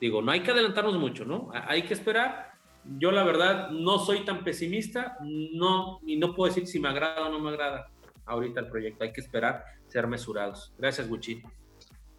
[0.00, 1.50] Digo, no hay que adelantarnos mucho, ¿no?
[1.52, 2.52] Hay que esperar
[2.84, 7.26] yo la verdad no soy tan pesimista, no, y no puedo decir si me agrada
[7.26, 7.88] o no me agrada
[8.26, 10.72] ahorita el proyecto, hay que esperar ser mesurados.
[10.78, 11.42] Gracias, Gucci.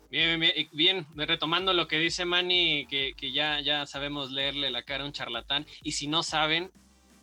[0.09, 4.83] Bien, bien, bien, retomando lo que dice Manny, que, que, ya, ya sabemos leerle la
[4.83, 6.71] cara a un charlatán, y si no saben,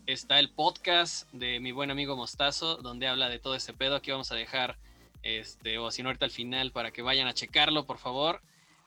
[0.07, 4.11] está el podcast de mi buen amigo Mostazo, donde habla de todo ese pedo, aquí
[4.11, 4.77] vamos a dejar,
[5.23, 8.43] este, o si no ahorita al final, para que vayan a checarlo, por favor,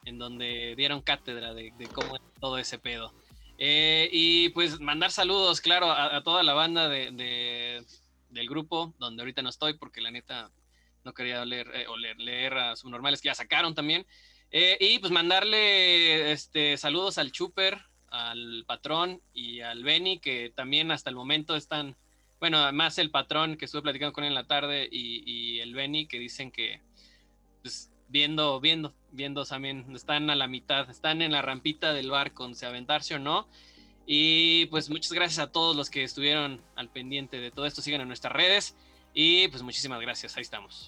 [0.05, 3.13] en donde dieron cátedra de, cómo es todo ese pedo.
[3.57, 7.85] Eh, y pues mandar saludos, claro, a, toda la banda de,
[8.29, 10.51] del grupo, donde ahorita no estoy, porque la neta
[11.03, 14.05] no quería leer eh, o leer, leer, a subnormales que ya sacaron también.
[14.51, 20.91] Eh, y pues mandarle este, saludos al Chuper, al patrón y al Benny, que también
[20.91, 21.95] hasta el momento están,
[22.43, 26.07] bueno, además el patrón que estuve platicando con él en la tarde y, el Benny,
[26.07, 26.81] que dicen que
[27.61, 32.53] pues, viendo, viendo, viendo también, están a la mitad, están en la rampita del barco,
[32.53, 33.47] si aventarse o no.
[34.05, 38.01] Y pues muchas gracias a todos los que estuvieron al pendiente de todo esto, sigan
[38.01, 38.75] en nuestras redes
[39.13, 40.81] y pues muchísimas gracias, ahí estamos.